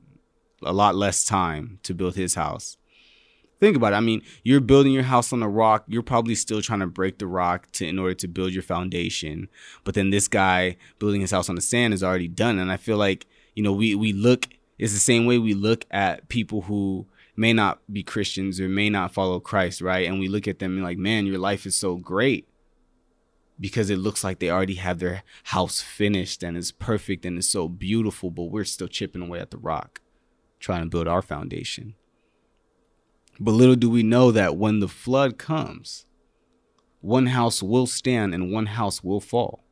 a 0.62 0.72
lot 0.72 0.96
less 0.96 1.24
time 1.24 1.78
to 1.84 1.94
build 1.94 2.16
his 2.16 2.34
house 2.34 2.76
think 3.60 3.76
about 3.76 3.92
it. 3.92 3.96
I 3.96 4.00
mean, 4.00 4.22
you're 4.42 4.60
building 4.60 4.92
your 4.92 5.04
house 5.04 5.32
on 5.32 5.42
a 5.42 5.48
rock. 5.48 5.84
You're 5.88 6.02
probably 6.02 6.34
still 6.34 6.62
trying 6.62 6.80
to 6.80 6.86
break 6.86 7.18
the 7.18 7.26
rock 7.26 7.70
to 7.72 7.86
in 7.86 7.98
order 7.98 8.14
to 8.14 8.28
build 8.28 8.52
your 8.52 8.62
foundation. 8.62 9.48
But 9.84 9.94
then 9.94 10.10
this 10.10 10.28
guy 10.28 10.76
building 10.98 11.20
his 11.20 11.30
house 11.30 11.48
on 11.48 11.54
the 11.54 11.60
sand 11.60 11.94
is 11.94 12.02
already 12.02 12.28
done. 12.28 12.58
And 12.58 12.70
I 12.70 12.76
feel 12.76 12.96
like, 12.96 13.26
you 13.54 13.62
know, 13.62 13.72
we 13.72 13.94
we 13.94 14.12
look 14.12 14.48
it's 14.78 14.92
the 14.92 15.00
same 15.00 15.26
way 15.26 15.38
we 15.38 15.54
look 15.54 15.84
at 15.90 16.28
people 16.28 16.62
who 16.62 17.06
may 17.36 17.52
not 17.52 17.80
be 17.92 18.02
Christians 18.02 18.60
or 18.60 18.68
may 18.68 18.88
not 18.88 19.12
follow 19.12 19.40
Christ, 19.40 19.80
right? 19.80 20.06
And 20.06 20.20
we 20.20 20.28
look 20.28 20.48
at 20.48 20.60
them 20.60 20.74
and 20.74 20.82
like, 20.82 20.98
man, 20.98 21.26
your 21.26 21.38
life 21.38 21.66
is 21.66 21.76
so 21.76 21.96
great 21.96 22.48
because 23.60 23.90
it 23.90 23.98
looks 23.98 24.22
like 24.22 24.38
they 24.38 24.50
already 24.50 24.74
have 24.76 24.98
their 24.98 25.24
house 25.44 25.80
finished 25.80 26.42
and 26.42 26.56
it's 26.56 26.70
perfect 26.70 27.24
and 27.24 27.38
it's 27.38 27.48
so 27.48 27.68
beautiful, 27.68 28.30
but 28.30 28.44
we're 28.44 28.64
still 28.64 28.88
chipping 28.88 29.22
away 29.22 29.40
at 29.40 29.50
the 29.50 29.58
rock 29.58 30.00
trying 30.60 30.82
to 30.82 30.88
build 30.88 31.08
our 31.08 31.22
foundation. 31.22 31.94
But 33.40 33.52
little 33.52 33.76
do 33.76 33.88
we 33.88 34.02
know 34.02 34.32
that 34.32 34.56
when 34.56 34.80
the 34.80 34.88
flood 34.88 35.38
comes, 35.38 36.06
one 37.00 37.26
house 37.26 37.62
will 37.62 37.86
stand 37.86 38.34
and 38.34 38.52
one 38.52 38.66
house 38.66 39.04
will 39.04 39.20
fall. 39.20 39.64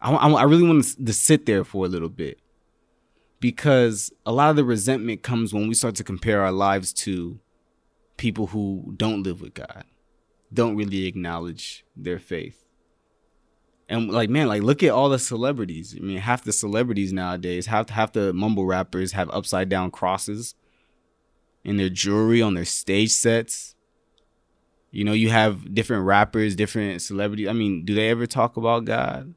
I, 0.00 0.12
I, 0.12 0.28
I 0.30 0.42
really 0.44 0.66
want 0.66 0.84
to, 0.84 1.04
to 1.04 1.12
sit 1.12 1.46
there 1.46 1.64
for 1.64 1.84
a 1.84 1.88
little 1.88 2.08
bit 2.08 2.38
because 3.40 4.12
a 4.24 4.32
lot 4.32 4.50
of 4.50 4.56
the 4.56 4.64
resentment 4.64 5.22
comes 5.22 5.52
when 5.52 5.66
we 5.66 5.74
start 5.74 5.96
to 5.96 6.04
compare 6.04 6.42
our 6.42 6.52
lives 6.52 6.92
to 6.92 7.40
people 8.16 8.48
who 8.48 8.94
don't 8.96 9.24
live 9.24 9.40
with 9.40 9.54
God, 9.54 9.84
don't 10.52 10.76
really 10.76 11.06
acknowledge 11.06 11.84
their 11.96 12.20
faith. 12.20 12.64
And 13.88 14.10
like 14.10 14.30
man, 14.30 14.46
like 14.46 14.62
look 14.62 14.82
at 14.82 14.90
all 14.90 15.08
the 15.08 15.18
celebrities. 15.18 15.94
I 15.98 16.00
mean, 16.00 16.18
half 16.18 16.44
the 16.44 16.52
celebrities 16.52 17.12
nowadays, 17.12 17.66
half 17.66 17.90
half 17.90 18.12
the 18.12 18.32
mumble 18.32 18.64
rappers 18.64 19.12
have 19.12 19.28
upside 19.30 19.68
down 19.68 19.90
crosses 19.90 20.54
in 21.64 21.76
their 21.76 21.88
jewelry 21.88 22.42
on 22.42 22.54
their 22.54 22.64
stage 22.64 23.10
sets. 23.10 23.74
You 24.90 25.04
know, 25.04 25.12
you 25.12 25.30
have 25.30 25.74
different 25.74 26.04
rappers, 26.04 26.54
different 26.54 27.00
celebrities. 27.00 27.48
I 27.48 27.52
mean, 27.52 27.84
do 27.84 27.94
they 27.94 28.10
ever 28.10 28.26
talk 28.26 28.56
about 28.56 28.84
God? 28.84 29.34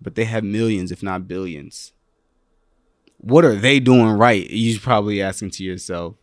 But 0.00 0.14
they 0.14 0.24
have 0.24 0.42
millions, 0.42 0.90
if 0.90 1.02
not 1.02 1.28
billions. 1.28 1.92
What 3.18 3.44
are 3.44 3.54
they 3.54 3.80
doing 3.80 4.08
right? 4.08 4.48
You're 4.50 4.80
probably 4.80 5.22
asking 5.22 5.50
to 5.50 5.64
yourself. 5.64 6.16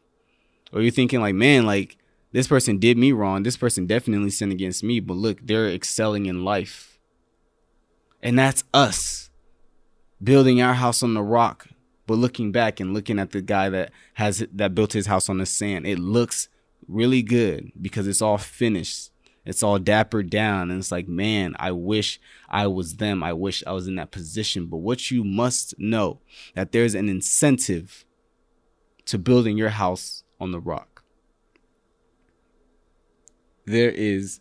Or 0.74 0.82
you're 0.82 0.91
thinking, 0.91 1.22
like, 1.22 1.36
man, 1.36 1.65
like, 1.65 1.98
this 2.34 2.48
person 2.48 2.77
did 2.77 2.98
me 2.98 3.12
wrong. 3.12 3.44
This 3.44 3.56
person 3.56 3.86
definitely 3.86 4.32
sinned 4.32 4.51
against 4.51 4.84
me. 4.84 5.00
But 5.00 5.13
look, 5.15 5.39
they're 5.41 5.70
excelling 5.70 6.25
in 6.25 6.44
life. 6.44 7.00
And 8.22 8.38
that's 8.38 8.63
us 8.74 9.29
building 10.22 10.62
our 10.62 10.74
house 10.74 11.03
on 11.03 11.13
the 11.13 11.22
rock, 11.22 11.67
but 12.07 12.17
looking 12.17 12.53
back 12.53 12.79
and 12.79 12.93
looking 12.93 13.19
at 13.19 13.31
the 13.31 13.41
guy 13.41 13.69
that 13.69 13.91
has 14.13 14.45
that 14.53 14.73
built 14.73 14.93
his 14.93 15.05
house 15.05 15.29
on 15.29 15.37
the 15.37 15.45
sand, 15.45 15.85
it 15.85 15.99
looks 15.99 16.47
really 16.87 17.21
good 17.21 17.71
because 17.79 18.07
it's 18.07 18.21
all 18.21 18.37
finished. 18.37 19.11
It's 19.45 19.61
all 19.61 19.77
dappered 19.77 20.29
down. 20.29 20.71
And 20.71 20.79
it's 20.79 20.91
like, 20.91 21.07
man, 21.07 21.53
I 21.59 21.71
wish 21.71 22.19
I 22.49 22.67
was 22.67 22.95
them. 22.95 23.23
I 23.23 23.33
wish 23.33 23.63
I 23.67 23.73
was 23.73 23.87
in 23.87 23.95
that 23.95 24.11
position. 24.11 24.67
But 24.67 24.77
what 24.77 25.11
you 25.11 25.23
must 25.23 25.77
know 25.77 26.21
that 26.55 26.71
there's 26.71 26.95
an 26.95 27.09
incentive 27.09 28.05
to 29.05 29.17
building 29.17 29.57
your 29.57 29.69
house 29.69 30.23
on 30.39 30.51
the 30.51 30.59
rock. 30.59 31.03
There 33.65 33.91
is 33.91 34.39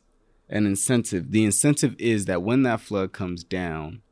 an 0.49 0.67
incentive. 0.67 1.33
The 1.33 1.45
incentive 1.45 1.97
is 1.99 2.27
that 2.27 2.43
when 2.43 2.63
that 2.63 2.81
flood 2.81 3.13
comes 3.13 3.43
down, 3.43 4.03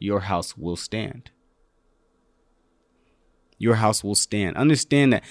your 0.00 0.20
house 0.20 0.56
will 0.56 0.76
stand 0.76 1.30
your 3.60 3.76
house 3.76 4.02
will 4.02 4.16
stand. 4.16 4.56
Understand 4.56 5.12
that 5.12 5.22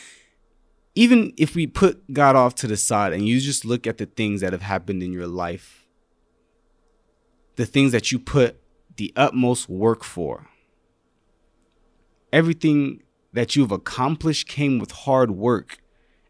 even 0.95 1.33
if 1.35 1.55
we 1.55 1.67
put 1.67 2.13
God 2.13 2.35
off 2.35 2.55
to 2.55 2.67
the 2.67 2.77
side 2.77 3.11
and 3.11 3.27
you 3.27 3.41
just 3.41 3.65
look 3.65 3.87
at 3.87 3.97
the 3.97 4.05
things 4.05 4.39
that 4.41 4.53
have 4.53 4.61
happened 4.61 5.01
in 5.01 5.11
your 5.11 5.27
life, 5.27 5.87
the 7.55 7.65
things 7.65 7.91
that 7.91 8.11
you 8.11 8.19
put 8.19 8.61
the 8.95 9.11
utmost 9.15 9.67
work 9.67 10.03
for, 10.03 10.47
everything 12.31 13.01
that 13.33 13.55
you've 13.55 13.71
accomplished 13.71 14.47
came 14.47 14.77
with 14.77 14.91
hard 14.91 15.31
work 15.31 15.79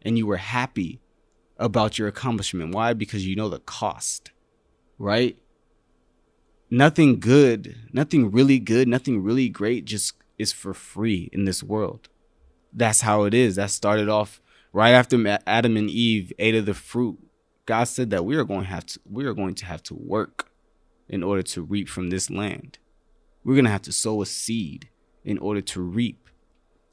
and 0.02 0.16
you 0.16 0.26
were 0.26 0.38
happy 0.38 1.00
about 1.58 1.98
your 1.98 2.08
accomplishment. 2.08 2.74
Why? 2.74 2.94
Because 2.94 3.26
you 3.26 3.36
know 3.36 3.50
the 3.50 3.60
cost, 3.60 4.30
right? 4.98 5.36
Nothing 6.70 7.20
good, 7.20 7.76
nothing 7.92 8.30
really 8.30 8.58
good, 8.58 8.88
nothing 8.88 9.22
really 9.22 9.50
great 9.50 9.84
just 9.84 10.14
is 10.40 10.52
for 10.52 10.72
free 10.72 11.28
in 11.32 11.44
this 11.44 11.62
world. 11.62 12.08
That's 12.72 13.02
how 13.02 13.24
it 13.24 13.34
is. 13.34 13.56
That 13.56 13.70
started 13.70 14.08
off 14.08 14.40
right 14.72 14.92
after 14.92 15.38
Adam 15.46 15.76
and 15.76 15.90
Eve 15.90 16.32
ate 16.38 16.54
of 16.54 16.66
the 16.66 16.74
fruit. 16.74 17.18
God 17.66 17.84
said 17.84 18.10
that 18.10 18.24
we 18.24 18.36
are 18.36 18.44
going 18.44 18.62
to 18.62 18.70
have 18.70 18.86
to 18.86 19.00
we 19.08 19.26
are 19.26 19.34
going 19.34 19.54
to 19.56 19.66
have 19.66 19.82
to 19.84 19.94
work 19.94 20.50
in 21.08 21.22
order 21.22 21.42
to 21.42 21.62
reap 21.62 21.88
from 21.88 22.10
this 22.10 22.30
land. 22.30 22.78
We're 23.44 23.54
going 23.54 23.64
to 23.64 23.70
have 23.70 23.82
to 23.82 23.92
sow 23.92 24.22
a 24.22 24.26
seed 24.26 24.88
in 25.24 25.38
order 25.38 25.60
to 25.60 25.80
reap. 25.80 26.28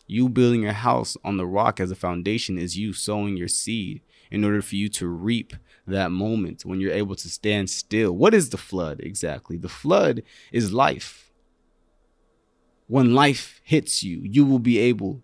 You 0.07 0.29
building 0.29 0.63
your 0.63 0.73
house 0.73 1.17
on 1.23 1.37
the 1.37 1.45
rock 1.45 1.79
as 1.79 1.91
a 1.91 1.95
foundation 1.95 2.57
is 2.57 2.77
you 2.77 2.93
sowing 2.93 3.37
your 3.37 3.49
seed 3.49 4.01
in 4.31 4.43
order 4.43 4.61
for 4.61 4.75
you 4.75 4.89
to 4.89 5.07
reap 5.07 5.53
that 5.85 6.11
moment 6.11 6.65
when 6.65 6.79
you're 6.79 6.91
able 6.91 7.15
to 7.15 7.29
stand 7.29 7.69
still. 7.69 8.11
What 8.11 8.33
is 8.33 8.49
the 8.49 8.57
flood 8.57 8.99
exactly? 9.01 9.57
The 9.57 9.69
flood 9.69 10.23
is 10.51 10.73
life 10.73 11.26
when 12.88 13.13
life 13.13 13.62
hits 13.63 14.03
you, 14.03 14.22
you 14.24 14.46
will 14.46 14.60
be 14.60 14.79
able 14.79 15.22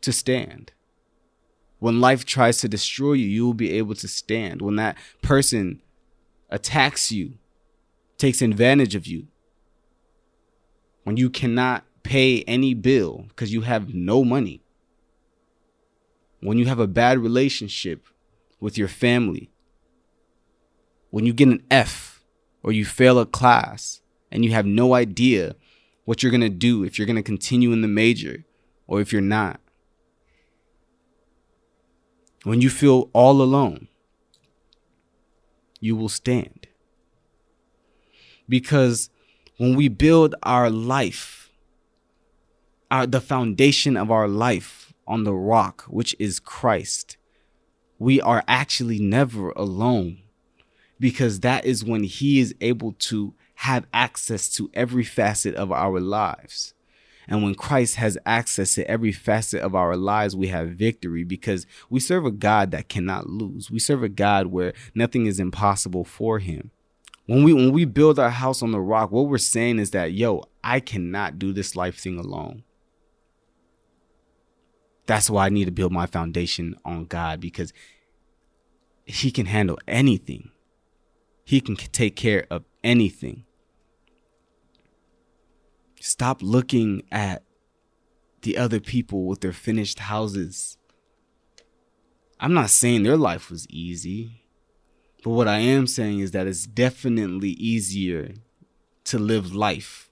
to 0.00 0.12
stand. 0.12 0.72
When 1.78 2.00
life 2.00 2.24
tries 2.24 2.58
to 2.58 2.68
destroy 2.68 3.14
you, 3.14 3.26
you 3.26 3.44
will 3.44 3.54
be 3.54 3.72
able 3.72 3.94
to 3.96 4.08
stand. 4.08 4.62
When 4.62 4.76
that 4.76 4.96
person 5.20 5.82
attacks 6.48 7.12
you, 7.12 7.34
takes 8.18 8.40
advantage 8.40 8.94
of 8.94 9.06
you, 9.06 9.26
when 11.04 11.16
you 11.16 11.28
cannot 11.28 11.84
pay 12.02 12.42
any 12.42 12.74
bill 12.74 13.26
because 13.28 13.52
you 13.52 13.62
have 13.62 13.92
no 13.92 14.24
money, 14.24 14.62
when 16.40 16.58
you 16.58 16.66
have 16.66 16.80
a 16.80 16.86
bad 16.86 17.18
relationship 17.18 18.06
with 18.60 18.78
your 18.78 18.88
family, 18.88 19.50
when 21.10 21.26
you 21.26 21.32
get 21.32 21.48
an 21.48 21.62
F 21.70 22.22
or 22.62 22.72
you 22.72 22.84
fail 22.84 23.18
a 23.18 23.26
class 23.26 24.00
and 24.30 24.44
you 24.44 24.52
have 24.52 24.66
no 24.66 24.94
idea 24.94 25.56
what 26.04 26.22
you're 26.22 26.30
going 26.30 26.40
to 26.40 26.48
do 26.48 26.84
if 26.84 26.98
you're 26.98 27.06
going 27.06 27.16
to 27.16 27.22
continue 27.22 27.72
in 27.72 27.82
the 27.82 27.88
major 27.88 28.44
or 28.86 29.00
if 29.00 29.12
you're 29.12 29.22
not. 29.22 29.60
When 32.44 32.60
you 32.60 32.70
feel 32.70 33.08
all 33.12 33.40
alone, 33.40 33.88
you 35.80 35.94
will 35.94 36.08
stand. 36.08 36.66
Because 38.48 39.10
when 39.58 39.76
we 39.76 39.88
build 39.88 40.34
our 40.42 40.68
life, 40.70 41.50
our, 42.90 43.06
the 43.06 43.20
foundation 43.20 43.96
of 43.96 44.10
our 44.10 44.26
life 44.26 44.92
on 45.06 45.24
the 45.24 45.34
rock, 45.34 45.84
which 45.88 46.16
is 46.18 46.40
Christ, 46.40 47.16
we 47.98 48.20
are 48.20 48.42
actually 48.48 48.98
never 48.98 49.50
alone 49.50 50.18
because 50.98 51.40
that 51.40 51.64
is 51.64 51.84
when 51.84 52.04
He 52.04 52.40
is 52.40 52.54
able 52.60 52.92
to 52.92 53.34
have 53.62 53.86
access 53.92 54.48
to 54.48 54.68
every 54.74 55.04
facet 55.04 55.54
of 55.54 55.70
our 55.70 56.00
lives. 56.00 56.74
And 57.28 57.44
when 57.44 57.54
Christ 57.54 57.94
has 57.94 58.18
access 58.26 58.74
to 58.74 58.90
every 58.90 59.12
facet 59.12 59.62
of 59.62 59.76
our 59.76 59.96
lives, 59.96 60.34
we 60.34 60.48
have 60.48 60.70
victory 60.70 61.22
because 61.22 61.64
we 61.88 62.00
serve 62.00 62.26
a 62.26 62.32
God 62.32 62.72
that 62.72 62.88
cannot 62.88 63.28
lose. 63.28 63.70
We 63.70 63.78
serve 63.78 64.02
a 64.02 64.08
God 64.08 64.48
where 64.48 64.72
nothing 64.96 65.26
is 65.26 65.38
impossible 65.38 66.02
for 66.02 66.40
him. 66.40 66.72
When 67.26 67.44
we 67.44 67.52
when 67.52 67.70
we 67.70 67.84
build 67.84 68.18
our 68.18 68.30
house 68.30 68.64
on 68.64 68.72
the 68.72 68.80
rock, 68.80 69.12
what 69.12 69.28
we're 69.28 69.38
saying 69.38 69.78
is 69.78 69.92
that, 69.92 70.12
yo, 70.12 70.42
I 70.64 70.80
cannot 70.80 71.38
do 71.38 71.52
this 71.52 71.76
life 71.76 71.96
thing 71.96 72.18
alone. 72.18 72.64
That's 75.06 75.30
why 75.30 75.46
I 75.46 75.50
need 75.50 75.66
to 75.66 75.70
build 75.70 75.92
my 75.92 76.06
foundation 76.06 76.74
on 76.84 77.04
God 77.04 77.38
because 77.38 77.72
He 79.04 79.30
can 79.30 79.46
handle 79.46 79.78
anything. 79.86 80.50
He 81.44 81.60
can 81.60 81.76
take 81.76 82.16
care 82.16 82.44
of 82.50 82.64
anything. 82.82 83.44
Stop 86.04 86.42
looking 86.42 87.04
at 87.12 87.44
the 88.40 88.58
other 88.58 88.80
people 88.80 89.24
with 89.24 89.40
their 89.40 89.52
finished 89.52 90.00
houses. 90.00 90.76
I'm 92.40 92.52
not 92.52 92.70
saying 92.70 93.04
their 93.04 93.16
life 93.16 93.52
was 93.52 93.68
easy, 93.70 94.42
but 95.22 95.30
what 95.30 95.46
I 95.46 95.58
am 95.58 95.86
saying 95.86 96.18
is 96.18 96.32
that 96.32 96.48
it's 96.48 96.66
definitely 96.66 97.50
easier 97.50 98.34
to 99.04 99.18
live 99.20 99.54
life. 99.54 100.10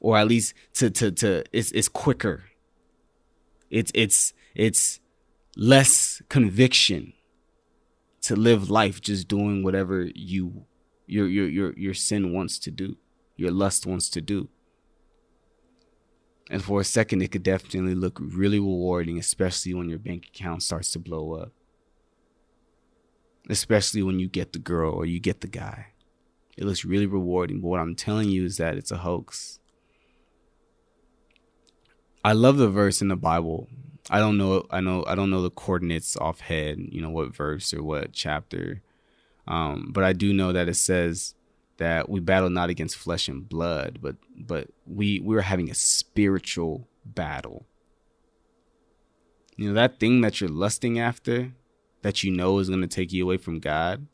Or 0.00 0.18
at 0.18 0.28
least 0.28 0.52
to 0.74 0.90
to 0.90 1.10
to 1.12 1.44
it's 1.50 1.72
it's 1.72 1.88
quicker. 1.88 2.44
It's 3.70 3.90
it's 3.94 4.34
it's 4.54 5.00
less 5.56 6.20
conviction 6.28 7.14
to 8.20 8.36
live 8.36 8.68
life 8.68 9.00
just 9.00 9.26
doing 9.26 9.62
whatever 9.62 10.10
you 10.14 10.66
your 11.06 11.28
your 11.28 11.48
your 11.48 11.72
your 11.78 11.94
sin 11.94 12.34
wants 12.34 12.58
to 12.58 12.70
do, 12.70 12.98
your 13.36 13.50
lust 13.50 13.86
wants 13.86 14.08
to 14.10 14.20
do. 14.20 14.48
And 16.50 16.62
for 16.62 16.80
a 16.80 16.84
second, 16.84 17.22
it 17.22 17.32
could 17.32 17.42
definitely 17.42 17.94
look 17.94 18.18
really 18.20 18.58
rewarding, 18.58 19.18
especially 19.18 19.74
when 19.74 19.88
your 19.88 19.98
bank 19.98 20.26
account 20.26 20.62
starts 20.62 20.92
to 20.92 20.98
blow 20.98 21.34
up. 21.34 21.52
Especially 23.48 24.02
when 24.02 24.18
you 24.20 24.28
get 24.28 24.52
the 24.52 24.58
girl 24.58 24.92
or 24.92 25.06
you 25.06 25.20
get 25.20 25.40
the 25.40 25.46
guy. 25.46 25.88
It 26.56 26.64
looks 26.64 26.84
really 26.84 27.06
rewarding. 27.06 27.60
But 27.60 27.68
what 27.68 27.80
I'm 27.80 27.94
telling 27.94 28.28
you 28.28 28.44
is 28.44 28.58
that 28.58 28.76
it's 28.76 28.90
a 28.90 28.98
hoax. 28.98 29.58
I 32.22 32.32
love 32.32 32.56
the 32.56 32.70
verse 32.70 33.02
in 33.02 33.08
the 33.08 33.16
Bible. 33.16 33.68
I 34.10 34.18
don't 34.18 34.36
know. 34.36 34.66
I 34.70 34.80
know. 34.80 35.04
I 35.06 35.14
don't 35.14 35.30
know 35.30 35.42
the 35.42 35.50
coordinates 35.50 36.16
off 36.16 36.40
offhand. 36.40 36.90
You 36.92 37.00
know 37.00 37.10
what 37.10 37.34
verse 37.34 37.72
or 37.72 37.82
what 37.82 38.12
chapter. 38.12 38.82
Um, 39.46 39.90
but 39.92 40.04
I 40.04 40.12
do 40.12 40.32
know 40.32 40.52
that 40.52 40.68
it 40.68 40.76
says 40.76 41.34
that 41.78 42.08
we 42.08 42.20
battle 42.20 42.50
not 42.50 42.70
against 42.70 42.96
flesh 42.96 43.28
and 43.28 43.48
blood, 43.48 43.98
but 44.00 44.16
but 44.36 44.68
we 44.86 45.20
we're 45.20 45.40
having 45.42 45.70
a 45.70 45.74
spiritual 45.74 46.88
battle. 47.04 47.66
You 49.56 49.68
know 49.68 49.74
that 49.74 50.00
thing 50.00 50.20
that 50.22 50.40
you're 50.40 50.50
lusting 50.50 50.98
after, 50.98 51.52
that 52.02 52.22
you 52.22 52.30
know 52.30 52.58
is 52.58 52.68
going 52.68 52.80
to 52.80 52.86
take 52.86 53.12
you 53.12 53.24
away 53.24 53.36
from 53.36 53.60
God. 53.60 54.06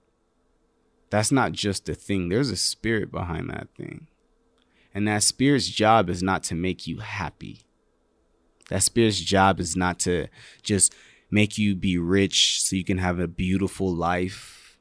That's 1.11 1.33
not 1.33 1.53
just 1.53 1.89
a 1.89 1.95
thing. 1.95 2.29
There's 2.29 2.51
a 2.51 2.57
spirit 2.57 3.11
behind 3.11 3.51
that 3.51 3.69
thing. 3.77 4.07
And 4.95 5.07
that 5.09 5.23
spirit's 5.23 5.69
job 5.69 6.09
is 6.09 6.23
not 6.23 6.43
to 6.45 6.55
make 6.55 6.87
you 6.87 6.99
happy. 6.99 7.63
That 8.69 8.83
spirit's 8.83 9.21
job 9.21 9.61
is 9.61 9.77
not 9.77 9.99
to 10.01 10.29
just 10.63 10.95
make 11.31 11.59
you 11.59 11.75
be 11.75 11.99
rich 11.99 12.63
so 12.63 12.77
you 12.77 12.85
can 12.85 12.99
have 12.99 13.19
a 13.19 13.29
beautiful 13.29 13.93
life. 13.93 14.79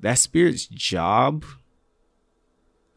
That 0.00 0.18
spirit's 0.18 0.66
job, 0.66 1.44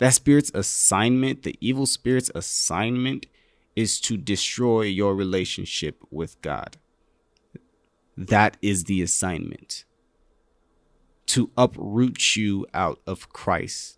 that 0.03 0.13
spirit's 0.13 0.51
assignment, 0.53 1.43
the 1.43 1.55
evil 1.61 1.85
spirit's 1.85 2.29
assignment 2.35 3.25
is 3.73 4.01
to 4.01 4.17
destroy 4.17 4.81
your 4.81 5.15
relationship 5.15 6.03
with 6.11 6.41
God. 6.41 6.75
That 8.17 8.57
is 8.61 8.83
the 8.83 9.01
assignment 9.01 9.85
to 11.27 11.51
uproot 11.55 12.35
you 12.35 12.67
out 12.73 12.99
of 13.07 13.29
Christ. 13.29 13.97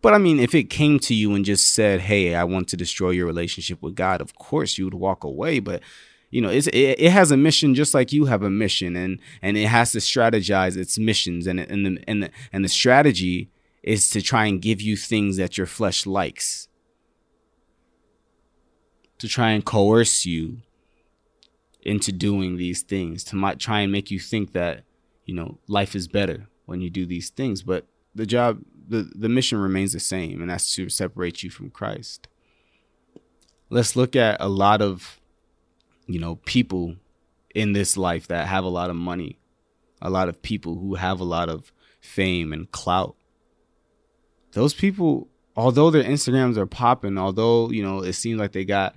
But 0.00 0.14
I 0.14 0.18
mean, 0.18 0.40
if 0.40 0.54
it 0.54 0.70
came 0.70 0.98
to 1.00 1.14
you 1.14 1.34
and 1.34 1.44
just 1.44 1.74
said, 1.74 2.00
"Hey, 2.00 2.34
I 2.34 2.44
want 2.44 2.66
to 2.68 2.76
destroy 2.78 3.10
your 3.10 3.26
relationship 3.26 3.82
with 3.82 3.94
God," 3.94 4.22
of 4.22 4.34
course 4.36 4.78
you 4.78 4.86
would 4.86 4.94
walk 4.94 5.24
away. 5.24 5.60
But 5.60 5.82
you 6.30 6.40
know, 6.40 6.48
it, 6.48 6.66
it 6.68 7.12
has 7.12 7.30
a 7.30 7.36
mission 7.36 7.74
just 7.74 7.92
like 7.92 8.14
you 8.14 8.24
have 8.24 8.42
a 8.42 8.48
mission, 8.48 8.96
and 8.96 9.18
and 9.42 9.58
it 9.58 9.66
has 9.66 9.92
to 9.92 9.98
strategize 9.98 10.78
its 10.78 10.98
missions, 10.98 11.46
and 11.46 11.60
and 11.60 11.84
the, 11.84 12.02
and 12.08 12.22
the, 12.22 12.30
and 12.50 12.64
the 12.64 12.70
strategy 12.70 13.49
is 13.82 14.10
to 14.10 14.20
try 14.20 14.46
and 14.46 14.60
give 14.62 14.80
you 14.80 14.96
things 14.96 15.36
that 15.36 15.56
your 15.56 15.66
flesh 15.66 16.06
likes, 16.06 16.68
to 19.18 19.28
try 19.28 19.50
and 19.50 19.64
coerce 19.64 20.26
you 20.26 20.58
into 21.82 22.12
doing 22.12 22.56
these 22.56 22.82
things, 22.82 23.24
to 23.24 23.54
try 23.58 23.80
and 23.80 23.92
make 23.92 24.10
you 24.10 24.18
think 24.18 24.52
that 24.52 24.84
you 25.24 25.34
know 25.34 25.58
life 25.66 25.94
is 25.94 26.08
better 26.08 26.46
when 26.66 26.80
you 26.80 26.90
do 26.90 27.06
these 27.06 27.30
things, 27.30 27.62
but 27.62 27.86
the 28.14 28.26
job 28.26 28.60
the, 28.90 29.08
the 29.14 29.28
mission 29.28 29.58
remains 29.58 29.92
the 29.92 30.00
same, 30.00 30.40
and 30.40 30.50
that's 30.50 30.74
to 30.74 30.88
separate 30.88 31.42
you 31.42 31.50
from 31.50 31.70
Christ. 31.70 32.26
Let's 33.70 33.94
look 33.94 34.16
at 34.16 34.38
a 34.40 34.48
lot 34.48 34.82
of, 34.82 35.20
you 36.06 36.18
know, 36.18 36.36
people 36.44 36.96
in 37.54 37.72
this 37.72 37.96
life 37.96 38.26
that 38.26 38.48
have 38.48 38.64
a 38.64 38.68
lot 38.68 38.90
of 38.90 38.96
money, 38.96 39.38
a 40.02 40.10
lot 40.10 40.28
of 40.28 40.42
people 40.42 40.74
who 40.74 40.96
have 40.96 41.20
a 41.20 41.24
lot 41.24 41.48
of 41.48 41.72
fame 42.00 42.52
and 42.52 42.70
clout. 42.72 43.14
Those 44.52 44.74
people, 44.74 45.28
although 45.56 45.90
their 45.90 46.04
Instagrams 46.04 46.56
are 46.56 46.66
popping, 46.66 47.18
although, 47.18 47.70
you 47.70 47.82
know, 47.82 48.00
it 48.02 48.14
seems 48.14 48.38
like 48.38 48.52
they 48.52 48.64
got, 48.64 48.94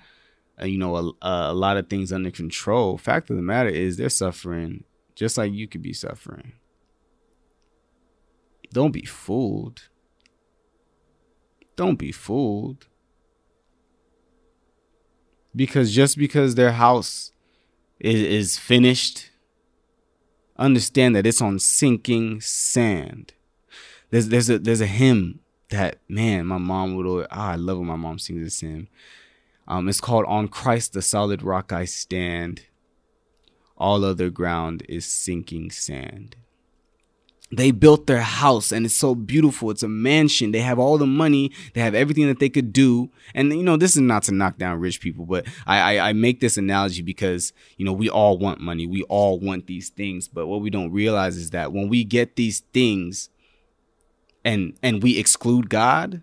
uh, 0.61 0.65
you 0.65 0.77
know, 0.77 0.95
a, 0.95 1.13
a 1.21 1.53
lot 1.53 1.77
of 1.77 1.89
things 1.89 2.11
under 2.11 2.31
control, 2.31 2.97
fact 2.97 3.29
of 3.29 3.35
the 3.35 3.41
matter 3.41 3.69
is 3.69 3.97
they're 3.97 4.09
suffering 4.09 4.83
just 5.15 5.37
like 5.37 5.53
you 5.53 5.67
could 5.67 5.81
be 5.81 5.93
suffering. 5.93 6.53
Don't 8.71 8.91
be 8.91 9.05
fooled. 9.05 9.89
Don't 11.75 11.97
be 11.97 12.11
fooled. 12.11 12.87
Because 15.55 15.93
just 15.93 16.17
because 16.17 16.55
their 16.55 16.71
house 16.71 17.31
is, 17.99 18.21
is 18.21 18.57
finished, 18.57 19.29
understand 20.57 21.15
that 21.15 21.27
it's 21.27 21.41
on 21.41 21.59
sinking 21.59 22.41
sand. 22.41 23.33
There's 24.09 24.29
there's 24.29 24.49
a 24.49 24.59
there's 24.59 24.81
a 24.81 24.87
hymn 24.87 25.39
that 25.73 25.99
man, 26.07 26.45
my 26.45 26.57
mom 26.57 26.95
would 26.95 27.05
always, 27.05 27.27
ah, 27.31 27.51
I 27.51 27.55
love 27.55 27.77
when 27.77 27.87
my 27.87 27.95
mom 27.95 28.19
sings 28.19 28.43
this 28.43 28.59
hymn. 28.61 28.87
Um, 29.67 29.87
it's 29.89 30.01
called 30.01 30.25
On 30.25 30.47
Christ 30.47 30.93
the 30.93 31.01
Solid 31.01 31.41
Rock 31.41 31.71
I 31.71 31.85
Stand. 31.85 32.63
All 33.77 34.05
other 34.05 34.29
ground 34.29 34.83
is 34.87 35.05
sinking 35.05 35.71
sand 35.71 36.35
they 37.55 37.71
built 37.71 38.07
their 38.07 38.21
house 38.21 38.71
and 38.71 38.85
it's 38.85 38.95
so 38.95 39.13
beautiful. 39.13 39.69
It's 39.69 39.83
a 39.83 39.87
mansion. 39.87 40.51
They 40.51 40.59
have 40.59 40.79
all 40.79 40.97
the 40.97 41.05
money. 41.05 41.51
They 41.73 41.81
have 41.81 41.93
everything 41.93 42.27
that 42.27 42.39
they 42.39 42.49
could 42.49 42.73
do. 42.73 43.11
And 43.35 43.53
you 43.53 43.63
know, 43.63 43.77
this 43.77 43.95
is 43.95 44.01
not 44.01 44.23
to 44.23 44.33
knock 44.33 44.57
down 44.57 44.79
rich 44.79 44.99
people, 44.99 45.25
but 45.25 45.45
I, 45.67 45.97
I, 45.97 46.09
I 46.09 46.13
make 46.13 46.39
this 46.39 46.57
analogy 46.57 47.01
because 47.01 47.53
you 47.77 47.85
know 47.85 47.93
we 47.93 48.09
all 48.09 48.37
want 48.37 48.59
money. 48.59 48.87
We 48.87 49.03
all 49.03 49.39
want 49.39 49.67
these 49.67 49.89
things, 49.89 50.27
but 50.27 50.47
what 50.47 50.61
we 50.61 50.69
don't 50.69 50.91
realize 50.91 51.37
is 51.37 51.51
that 51.51 51.71
when 51.71 51.89
we 51.89 52.03
get 52.03 52.35
these 52.35 52.61
things, 52.73 53.29
and 54.43 54.73
and 54.81 55.01
we 55.01 55.17
exclude 55.17 55.69
God, 55.69 56.21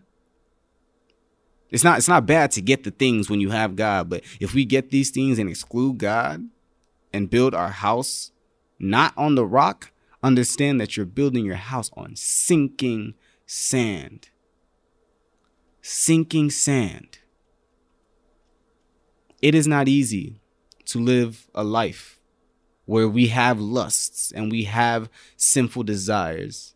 it's 1.70 1.84
not 1.84 1.98
it's 1.98 2.08
not 2.08 2.26
bad 2.26 2.50
to 2.52 2.60
get 2.60 2.84
the 2.84 2.90
things 2.90 3.30
when 3.30 3.40
you 3.40 3.50
have 3.50 3.76
God, 3.76 4.08
but 4.08 4.22
if 4.40 4.54
we 4.54 4.64
get 4.64 4.90
these 4.90 5.10
things 5.10 5.38
and 5.38 5.48
exclude 5.48 5.98
God 5.98 6.48
and 7.12 7.30
build 7.30 7.54
our 7.54 7.70
house 7.70 8.32
not 8.78 9.12
on 9.16 9.34
the 9.34 9.44
rock 9.44 9.92
Understand 10.22 10.80
that 10.80 10.96
you're 10.96 11.06
building 11.06 11.46
your 11.46 11.56
house 11.56 11.90
on 11.96 12.14
sinking 12.14 13.14
sand. 13.46 14.28
Sinking 15.80 16.50
sand. 16.50 17.18
It 19.40 19.54
is 19.54 19.66
not 19.66 19.88
easy 19.88 20.42
to 20.86 20.98
live 20.98 21.48
a 21.54 21.64
life 21.64 22.20
where 22.84 23.08
we 23.08 23.28
have 23.28 23.58
lusts 23.58 24.30
and 24.32 24.50
we 24.50 24.64
have 24.64 25.08
sinful 25.36 25.84
desires 25.84 26.74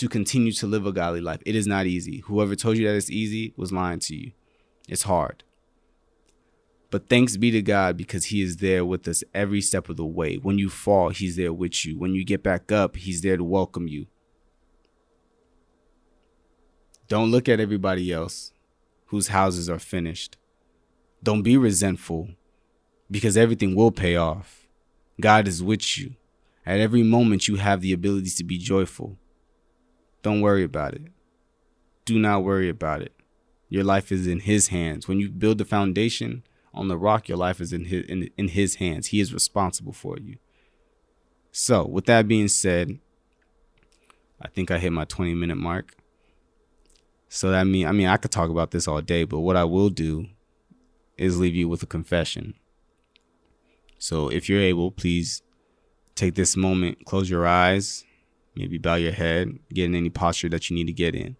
to 0.00 0.08
continue 0.08 0.50
to 0.50 0.66
live 0.66 0.86
a 0.86 0.92
godly 0.92 1.20
life. 1.20 1.42
It 1.44 1.54
is 1.54 1.66
not 1.66 1.84
easy. 1.84 2.22
Whoever 2.24 2.56
told 2.56 2.78
you 2.78 2.88
that 2.88 2.96
it's 2.96 3.10
easy 3.10 3.52
was 3.54 3.70
lying 3.70 3.98
to 4.00 4.16
you. 4.16 4.32
It's 4.88 5.02
hard. 5.02 5.44
But 6.90 7.10
thanks 7.10 7.36
be 7.36 7.50
to 7.50 7.60
God 7.60 7.98
because 7.98 8.26
He 8.26 8.40
is 8.40 8.56
there 8.56 8.82
with 8.82 9.06
us 9.06 9.22
every 9.34 9.60
step 9.60 9.90
of 9.90 9.98
the 9.98 10.06
way. 10.06 10.36
When 10.36 10.58
you 10.58 10.70
fall, 10.70 11.10
He's 11.10 11.36
there 11.36 11.52
with 11.52 11.84
you. 11.84 11.98
When 11.98 12.14
you 12.14 12.24
get 12.24 12.42
back 12.42 12.72
up, 12.72 12.96
He's 12.96 13.20
there 13.20 13.36
to 13.36 13.44
welcome 13.44 13.88
you. 13.88 14.06
Don't 17.06 17.30
look 17.30 17.46
at 17.46 17.60
everybody 17.60 18.10
else 18.10 18.54
whose 19.08 19.28
houses 19.28 19.68
are 19.68 19.78
finished. 19.78 20.38
Don't 21.22 21.42
be 21.42 21.58
resentful 21.58 22.30
because 23.10 23.36
everything 23.36 23.74
will 23.74 23.92
pay 23.92 24.16
off. 24.16 24.66
God 25.20 25.46
is 25.46 25.62
with 25.62 25.98
you. 25.98 26.14
At 26.64 26.80
every 26.80 27.02
moment, 27.02 27.48
you 27.48 27.56
have 27.56 27.82
the 27.82 27.92
ability 27.92 28.30
to 28.30 28.44
be 28.44 28.56
joyful. 28.56 29.18
Don't 30.22 30.40
worry 30.40 30.64
about 30.64 30.94
it. 30.94 31.02
Do 32.04 32.18
not 32.18 32.44
worry 32.44 32.68
about 32.68 33.02
it. 33.02 33.14
Your 33.68 33.84
life 33.84 34.10
is 34.10 34.26
in 34.26 34.40
His 34.40 34.68
hands. 34.68 35.06
When 35.06 35.20
you 35.20 35.28
build 35.30 35.58
the 35.58 35.64
foundation, 35.64 36.42
on 36.72 36.88
the 36.88 36.96
rock, 36.96 37.28
your 37.28 37.38
life 37.38 37.60
is 37.60 37.72
in 37.72 37.86
his 37.86 38.04
in, 38.06 38.30
in 38.36 38.48
his 38.48 38.76
hands. 38.76 39.08
He 39.08 39.20
is 39.20 39.34
responsible 39.34 39.92
for 39.92 40.16
you. 40.18 40.36
So, 41.52 41.84
with 41.84 42.06
that 42.06 42.28
being 42.28 42.48
said, 42.48 42.98
I 44.40 44.48
think 44.48 44.70
I 44.70 44.78
hit 44.78 44.92
my 44.92 45.04
20 45.04 45.34
minute 45.34 45.56
mark. 45.56 45.94
So 47.28 47.50
that 47.50 47.64
mean 47.64 47.86
I 47.86 47.92
mean 47.92 48.06
I 48.06 48.16
could 48.16 48.30
talk 48.30 48.50
about 48.50 48.70
this 48.70 48.88
all 48.88 49.00
day, 49.00 49.24
but 49.24 49.40
what 49.40 49.56
I 49.56 49.64
will 49.64 49.90
do 49.90 50.26
is 51.16 51.38
leave 51.38 51.54
you 51.54 51.68
with 51.68 51.82
a 51.82 51.86
confession. 51.86 52.54
So 53.98 54.28
if 54.28 54.48
you're 54.48 54.60
able, 54.60 54.90
please 54.90 55.42
take 56.14 56.34
this 56.34 56.56
moment, 56.56 57.04
close 57.04 57.28
your 57.28 57.46
eyes, 57.46 58.04
maybe 58.54 58.78
bow 58.78 58.96
your 58.96 59.12
head, 59.12 59.58
get 59.72 59.86
in 59.86 59.94
any 59.94 60.10
posture 60.10 60.48
that 60.48 60.68
you 60.68 60.76
need 60.76 60.86
to 60.86 60.92
get 60.92 61.14
in. 61.14 61.36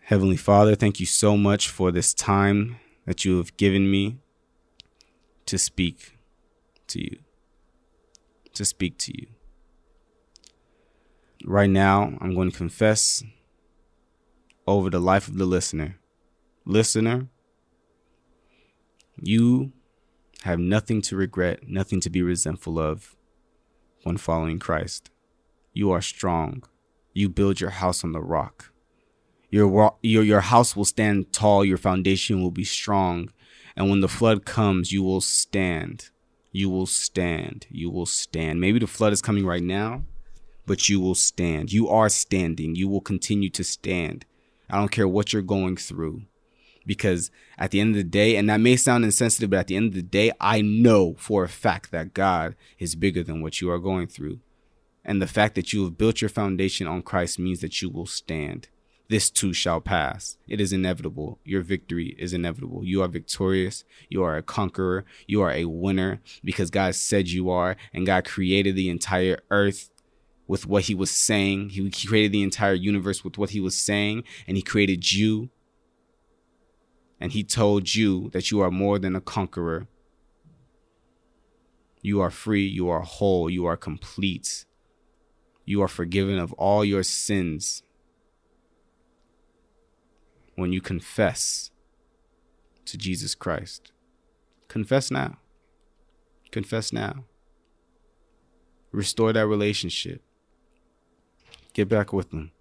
Heavenly 0.00 0.36
Father, 0.36 0.74
thank 0.74 1.00
you 1.00 1.06
so 1.06 1.36
much 1.36 1.68
for 1.68 1.90
this 1.90 2.12
time 2.12 2.76
that 3.06 3.24
you 3.24 3.38
have 3.38 3.56
given 3.56 3.90
me 3.90 4.18
to 5.46 5.58
speak 5.58 6.18
to 6.88 7.02
you. 7.02 7.18
To 8.54 8.64
speak 8.64 8.98
to 8.98 9.12
you. 9.18 9.28
Right 11.44 11.70
now, 11.70 12.16
I'm 12.20 12.34
going 12.34 12.50
to 12.50 12.56
confess 12.56 13.22
over 14.66 14.90
the 14.90 15.00
life 15.00 15.28
of 15.28 15.36
the 15.36 15.46
listener. 15.46 15.98
Listener, 16.64 17.28
you 19.16 19.72
have 20.42 20.58
nothing 20.58 21.00
to 21.02 21.16
regret, 21.16 21.66
nothing 21.66 22.00
to 22.00 22.10
be 22.10 22.22
resentful 22.22 22.78
of 22.78 23.13
when 24.04 24.16
following 24.16 24.58
Christ. 24.58 25.10
You 25.72 25.90
are 25.90 26.00
strong. 26.00 26.62
You 27.12 27.28
build 27.28 27.60
your 27.60 27.70
house 27.70 28.04
on 28.04 28.12
the 28.12 28.20
rock. 28.20 28.70
Your, 29.50 29.92
your, 30.02 30.22
your 30.22 30.40
house 30.40 30.74
will 30.74 30.84
stand 30.84 31.32
tall, 31.32 31.64
your 31.64 31.76
foundation 31.76 32.42
will 32.42 32.50
be 32.50 32.64
strong. 32.64 33.30
And 33.76 33.90
when 33.90 34.00
the 34.00 34.08
flood 34.08 34.44
comes, 34.44 34.92
you 34.92 35.02
will 35.02 35.20
stand. 35.20 36.10
You 36.52 36.70
will 36.70 36.86
stand. 36.86 37.66
You 37.70 37.90
will 37.90 38.06
stand. 38.06 38.60
Maybe 38.60 38.78
the 38.78 38.86
flood 38.86 39.12
is 39.12 39.22
coming 39.22 39.46
right 39.46 39.62
now, 39.62 40.04
but 40.66 40.88
you 40.88 41.00
will 41.00 41.14
stand. 41.14 41.72
You 41.72 41.88
are 41.88 42.08
standing. 42.08 42.74
You 42.74 42.88
will 42.88 43.00
continue 43.00 43.50
to 43.50 43.64
stand. 43.64 44.24
I 44.70 44.78
don't 44.78 44.90
care 44.90 45.08
what 45.08 45.32
you're 45.32 45.42
going 45.42 45.76
through 45.76 46.22
because 46.86 47.30
at 47.58 47.70
the 47.70 47.80
end 47.80 47.90
of 47.90 47.96
the 47.96 48.04
day, 48.04 48.36
and 48.36 48.48
that 48.48 48.60
may 48.60 48.76
sound 48.76 49.04
insensitive, 49.04 49.50
but 49.50 49.60
at 49.60 49.66
the 49.68 49.76
end 49.76 49.88
of 49.88 49.94
the 49.94 50.02
day, 50.02 50.32
I 50.40 50.60
know 50.60 51.14
for 51.18 51.44
a 51.44 51.48
fact 51.48 51.90
that 51.90 52.14
God 52.14 52.54
is 52.78 52.94
bigger 52.94 53.22
than 53.22 53.42
what 53.42 53.60
you 53.60 53.70
are 53.70 53.78
going 53.78 54.06
through. 54.06 54.40
And 55.04 55.20
the 55.20 55.26
fact 55.26 55.54
that 55.54 55.72
you 55.72 55.84
have 55.84 55.98
built 55.98 56.20
your 56.22 56.30
foundation 56.30 56.86
on 56.86 57.02
Christ 57.02 57.38
means 57.38 57.60
that 57.60 57.82
you 57.82 57.90
will 57.90 58.06
stand. 58.06 58.68
This 59.08 59.28
too 59.28 59.52
shall 59.52 59.82
pass. 59.82 60.38
It 60.48 60.62
is 60.62 60.72
inevitable. 60.72 61.38
Your 61.44 61.60
victory 61.60 62.16
is 62.18 62.32
inevitable. 62.32 62.84
You 62.84 63.02
are 63.02 63.08
victorious. 63.08 63.84
You 64.08 64.22
are 64.22 64.36
a 64.36 64.42
conqueror. 64.42 65.04
You 65.26 65.42
are 65.42 65.52
a 65.52 65.66
winner 65.66 66.22
because 66.42 66.70
God 66.70 66.94
said 66.94 67.28
you 67.28 67.50
are, 67.50 67.76
and 67.92 68.06
God 68.06 68.24
created 68.24 68.76
the 68.76 68.88
entire 68.88 69.40
earth 69.50 69.90
with 70.46 70.66
what 70.66 70.84
he 70.84 70.94
was 70.94 71.10
saying. 71.10 71.70
He 71.70 71.90
created 71.90 72.32
the 72.32 72.42
entire 72.42 72.74
universe 72.74 73.22
with 73.22 73.36
what 73.36 73.50
he 73.50 73.60
was 73.60 73.76
saying, 73.76 74.24
and 74.46 74.56
he 74.56 74.62
created 74.62 75.12
you 75.12 75.50
and 77.20 77.32
he 77.32 77.44
told 77.44 77.94
you 77.94 78.30
that 78.30 78.50
you 78.50 78.60
are 78.60 78.70
more 78.70 78.98
than 78.98 79.16
a 79.16 79.20
conqueror. 79.20 79.86
You 82.02 82.20
are 82.20 82.30
free, 82.30 82.66
you 82.66 82.88
are 82.88 83.00
whole, 83.00 83.48
you 83.48 83.64
are 83.66 83.76
complete. 83.76 84.66
You 85.64 85.80
are 85.82 85.88
forgiven 85.88 86.38
of 86.38 86.52
all 86.54 86.84
your 86.84 87.02
sins 87.02 87.82
when 90.56 90.72
you 90.72 90.80
confess 90.80 91.70
to 92.84 92.98
Jesus 92.98 93.34
Christ. 93.34 93.92
Confess 94.68 95.10
now. 95.10 95.38
Confess 96.52 96.92
now. 96.92 97.24
Restore 98.92 99.32
that 99.32 99.46
relationship. 99.46 100.22
Get 101.72 101.88
back 101.88 102.12
with 102.12 102.30
them. 102.30 102.52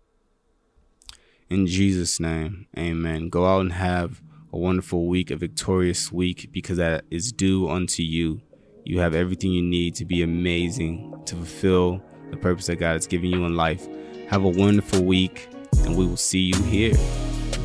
In 1.49 1.67
Jesus' 1.67 2.19
name, 2.19 2.67
amen. 2.77 3.29
Go 3.29 3.45
out 3.45 3.61
and 3.61 3.73
have 3.73 4.21
a 4.53 4.57
wonderful 4.57 5.07
week, 5.07 5.31
a 5.31 5.35
victorious 5.35 6.11
week, 6.11 6.49
because 6.51 6.77
that 6.77 7.05
is 7.09 7.31
due 7.31 7.67
unto 7.67 8.03
you. 8.03 8.39
You 8.85 8.99
have 8.99 9.15
everything 9.15 9.51
you 9.51 9.63
need 9.63 9.95
to 9.95 10.05
be 10.05 10.21
amazing, 10.21 11.21
to 11.25 11.35
fulfill 11.35 12.01
the 12.29 12.37
purpose 12.37 12.67
that 12.67 12.75
God 12.75 12.93
has 12.93 13.07
given 13.07 13.31
you 13.31 13.45
in 13.45 13.55
life. 13.55 13.87
Have 14.29 14.43
a 14.43 14.49
wonderful 14.49 15.03
week, 15.03 15.49
and 15.85 15.97
we 15.97 16.05
will 16.05 16.17
see 16.17 16.41
you 16.41 16.61
here. 16.63 16.93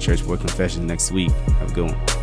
Church 0.00 0.26
Boy 0.26 0.36
Confessions 0.36 0.86
next 0.86 1.12
week. 1.12 1.30
Have 1.30 1.72
a 1.72 1.74
good 1.74 1.92
one. 1.92 2.17